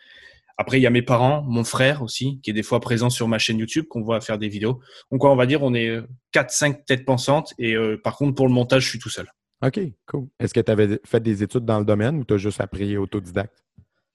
[0.61, 3.29] Après, il y a mes parents, mon frère aussi, qui est des fois présent sur
[3.29, 4.81] ma chaîne YouTube, qu'on voit faire des vidéos.
[5.13, 6.01] Donc, on va dire, on est
[6.35, 7.55] 4-5 têtes pensantes.
[7.59, 9.29] Et euh, par contre, pour le montage, je suis tout seul.
[9.65, 10.27] OK, cool.
[10.41, 12.97] Est-ce que tu avais fait des études dans le domaine ou tu as juste appris
[12.97, 13.65] autodidacte?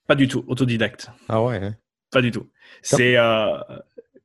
[0.07, 1.09] Pas du tout, autodidacte.
[1.29, 1.75] Ah ouais, hein?
[2.11, 2.49] Pas du tout.
[2.81, 3.57] C'est, euh,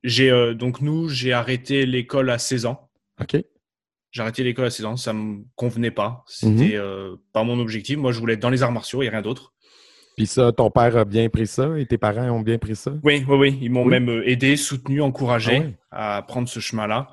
[0.03, 2.89] j'ai, euh, donc nous, j'ai arrêté l'école à 16 ans.
[3.21, 3.37] OK.
[4.11, 6.23] J'ai arrêté l'école à 16 ans, ça me convenait pas.
[6.27, 7.97] C'était euh, pas mon objectif.
[7.97, 9.53] Moi, je voulais être dans les arts martiaux et rien d'autre.
[10.19, 12.91] Puis ça, ton père a bien pris ça et tes parents ont bien pris ça?
[13.03, 13.57] Oui, oui, oui.
[13.61, 13.89] Ils m'ont Oui.
[13.89, 17.07] même euh, aidé, soutenu, encouragé Ah à prendre ce chemin-là.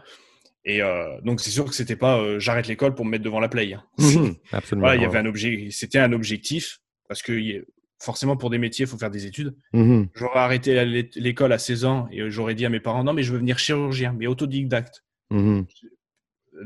[0.65, 3.39] Et euh, donc, c'est sûr que c'était pas euh, j'arrête l'école pour me mettre devant
[3.39, 3.73] la play.
[3.75, 3.85] hein.
[3.99, 4.87] Mhm, Absolument.
[4.89, 5.25] Voilà, il y avait ouais.
[5.25, 7.65] un objet, c'était un objectif parce que
[8.01, 9.55] forcément pour des métiers, il faut faire des études.
[9.73, 10.09] Mhm.
[10.17, 10.85] J'aurais arrêté
[11.15, 13.57] l'école à 16 ans et j'aurais dit à mes parents non mais je veux venir
[13.61, 15.05] chirurgien, mais autodidacte.
[15.31, 15.65] Mhm.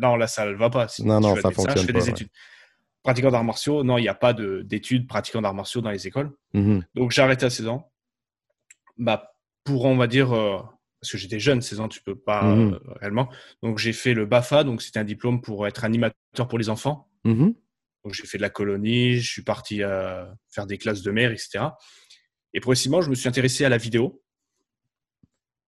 [0.01, 0.89] Non, là ça ne va pas.
[0.89, 2.11] Si Non, non, ça fonctionne Je fais pas, des ouais.
[2.13, 2.29] études.
[3.03, 6.07] Pratiquant d'arts martiaux, non, il n'y a pas de- d'études pratiquant d'arts martiaux dans les
[6.07, 6.33] écoles.
[6.55, 6.85] Mhm.
[6.95, 7.91] Donc j'ai arrêté à 16 ans.
[8.99, 9.33] Bah,
[9.65, 10.59] pour, on va dire, euh,
[11.01, 12.75] parce que j'étais jeune, 16 ans, tu peux pas Mhm.
[12.75, 13.29] euh, réellement.
[13.63, 17.09] Donc j'ai fait le BAFA, donc c'était un diplôme pour être animateur pour les enfants.
[17.25, 17.55] Mhm.
[18.05, 21.31] Donc j'ai fait de la colonie, je suis parti euh, faire des classes de mer,
[21.33, 21.65] etc.
[22.53, 24.23] Et progressivement, je me suis intéressé à la vidéo,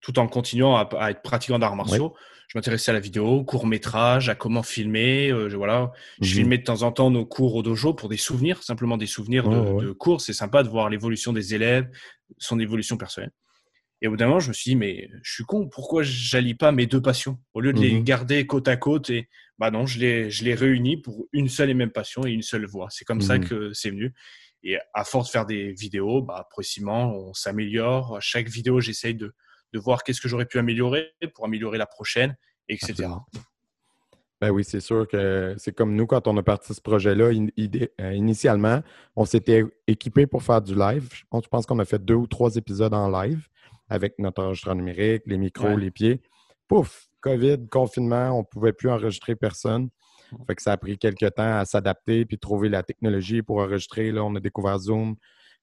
[0.02, 2.14] tout en continuant à, à être pratiquant d'arts martiaux.
[2.48, 5.30] Je m'intéressais à la vidéo, court métrage, à comment filmer.
[5.30, 5.90] euh, je, voilà,
[6.20, 6.34] je Mhm.
[6.34, 9.48] filmais de temps en temps nos cours au dojo pour des souvenirs, simplement des souvenirs
[9.48, 9.84] de, Ouais, ouais.
[9.84, 10.20] de cours.
[10.20, 11.88] C'est sympa de voir l'évolution des élèves,
[12.36, 13.30] son évolution personnelle.
[14.02, 16.54] Et au bout d'un moment, je me suis dit, mais je suis con, pourquoi j'allie
[16.54, 17.38] pas mes deux passions?
[17.54, 18.04] Au lieu de les Mhm.
[18.04, 19.28] garder côte à côte, et
[19.58, 22.42] bah non, je les, je les réunis pour une seule et même passion et une
[22.42, 22.88] seule voix.
[22.90, 23.44] C'est comme ça Mhm.
[23.48, 24.12] que c'est venu.
[24.64, 28.16] Et à force de faire des vidéos, bah, progressivement, on s'améliore.
[28.16, 29.32] À chaque vidéo, j'essaye de,
[29.72, 32.36] de voir qu'est-ce que j'aurais pu améliorer pour améliorer la prochaine,
[32.68, 32.90] etc.
[32.92, 33.26] Absolument.
[34.40, 37.28] Ben oui, c'est sûr que c'est comme nous quand on a parti ce projet-là.
[37.28, 37.46] in-
[38.00, 38.82] euh, initialement,
[39.14, 41.08] on s'était équipé pour faire du live.
[41.14, 43.46] Je pense- je pense qu'on a fait deux ou trois épisodes en live
[43.88, 45.76] avec notre enregistreur numérique, les micros, Ouais.
[45.76, 46.20] les pieds.
[46.66, 49.90] Pouf, COVID, confinement, on ne pouvait plus enregistrer personne.
[50.46, 54.10] Fait que ça a pris quelques temps à s'adapter puis trouver la technologie pour enregistrer.
[54.10, 55.14] Là, on a découvert Zoom.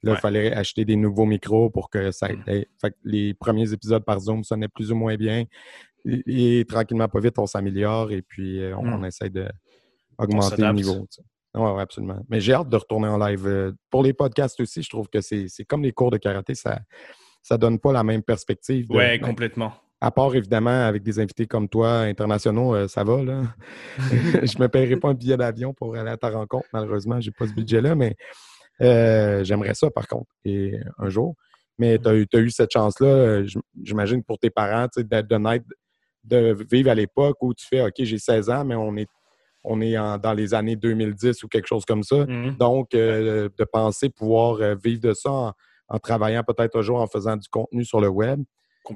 [0.03, 0.19] Là, il Ouais.
[0.19, 2.43] fallait acheter des nouveaux micros pour que ça Mm.
[2.45, 5.43] Fait que les premiers épisodes par Zoom sonnaient plus ou moins bien.
[6.05, 8.93] Et, et tranquillement, pas vite, on s'améliore et puis euh, on, Mm.
[8.93, 10.93] on essaie d'augmenter le niveau.
[11.11, 11.21] tu sais.
[11.55, 12.19] Ouais, ouais, absolument.
[12.29, 13.45] Mais j'ai hâte de retourner en live.
[13.47, 16.79] Euh, Pour les podcasts aussi, je trouve que c'est comme les cours de karaté, ça
[17.41, 18.85] ça donne pas la même perspective.
[18.91, 19.73] Ouais, ben, complètement.
[20.01, 23.41] à part, évidemment, avec des invités comme toi, internationaux, euh, ça va, là.
[24.53, 27.19] je me paierai pas un billet d'avion pour aller à ta rencontre, malheureusement.
[27.21, 28.15] J'ai pas ce budget-là, mais
[28.82, 31.36] euh, j'aimerais ça, par contre, et un jour.
[31.77, 33.47] Mais tu as, eu cette chance-là, euh,
[33.84, 35.65] j'imagine, pour tes parents, d'être de naître,
[36.25, 39.07] de vivre à l'époque où tu fais, OK, j'ai 16 ans, mais on est,
[39.63, 42.25] on est en- dans les années 2010 ou quelque chose comme ça.
[42.25, 42.57] Mhm.
[42.57, 45.53] Donc, euh, de penser pouvoir euh, vivre de ça en,
[45.88, 48.43] en travaillant peut-être un jour en faisant du contenu sur le web,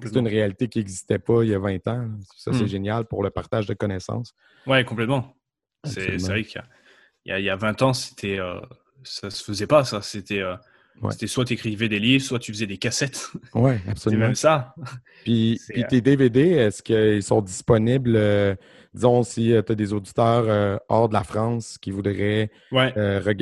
[0.04, 2.10] c'est une réalité qui n'existait pas il y a 20 ans.
[2.36, 2.68] Ça, c'est Mm.
[2.68, 4.34] génial pour le partage de connaissances.
[4.68, 5.34] Ouais, complètement.
[5.86, 6.62] C'est vrai qu'il
[7.26, 8.60] y y, a, il y a 20 ans, c'était, euh,
[9.04, 10.02] ça se faisait pas, ça.
[10.02, 10.56] C'était euh,
[11.02, 11.12] Ouais.
[11.12, 13.32] c'était soit tu écrivais des livres, soit tu faisais des cassettes.
[13.56, 14.26] Oui, C'était absolument.
[14.28, 14.76] même ça.
[15.24, 18.54] Puis, puis euh, tes DVD, est-ce qu'ils sont disponibles euh,
[18.94, 22.52] disons, si tu as des auditeurs hors de la France qui voudraient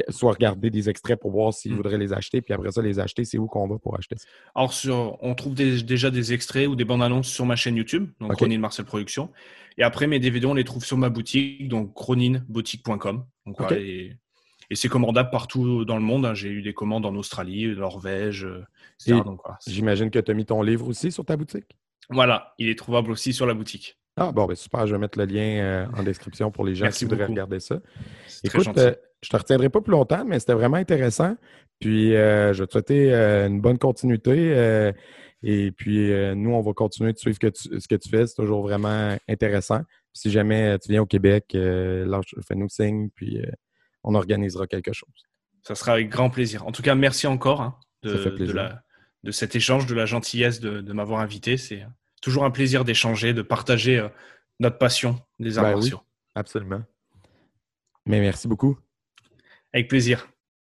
[0.07, 1.75] soit regarder des extraits pour voir s'ils mm.
[1.75, 4.25] voudraient les acheter, puis après ça, les acheter, c'est où qu'on va pour acheter ça?
[4.55, 4.73] Alors,
[5.21, 8.57] on trouve déjà des extraits ou des bandes annonces sur ma chaîne YouTube, donc okay.
[8.57, 9.29] Marcel Productions.
[9.77, 13.25] Et après, mes DVD, on les trouve sur ma boutique, donc cronineboutique.com.
[14.71, 16.25] et, c'est commandable partout dans le monde.
[16.25, 16.33] Hein.
[16.33, 18.47] J'ai eu des commandes en Australie, Norvège,
[18.99, 19.21] etc.
[19.67, 21.77] J'imagine que tu as mis ton livre aussi sur ta boutique?
[22.09, 23.97] Voilà, il est trouvable aussi sur la boutique.
[24.17, 26.89] Ah bon, ben super, je vais mettre le lien euh, en description pour les gens
[26.89, 27.79] qui voudraient regarder ça.
[28.43, 31.37] Écoute, euh, je te retiendrai pas plus longtemps, mais c'était vraiment intéressant.
[31.79, 34.93] Puis euh, je vais te souhaiter une bonne continuité.
[35.43, 38.27] et puis nous, on va continuer de suivre ce que tu fais.
[38.27, 39.81] C'est toujours vraiment intéressant.
[40.13, 43.41] si jamais tu viens au Québec, fais-nous signe, puis
[44.03, 45.09] on organisera quelque chose.
[45.63, 46.65] Ça sera avec grand plaisir.
[46.65, 51.57] En tout cas, merci encore hein, de, cet échange, de la gentillesse de m'avoir invité.
[51.57, 51.85] C'est
[52.21, 54.09] toujours un plaisir d'échanger, de partager euh,
[54.59, 56.01] notre passion des arts ben martiaux.
[56.35, 56.83] absolument.
[58.05, 58.77] Mais merci beaucoup.
[59.73, 60.27] Avec plaisir.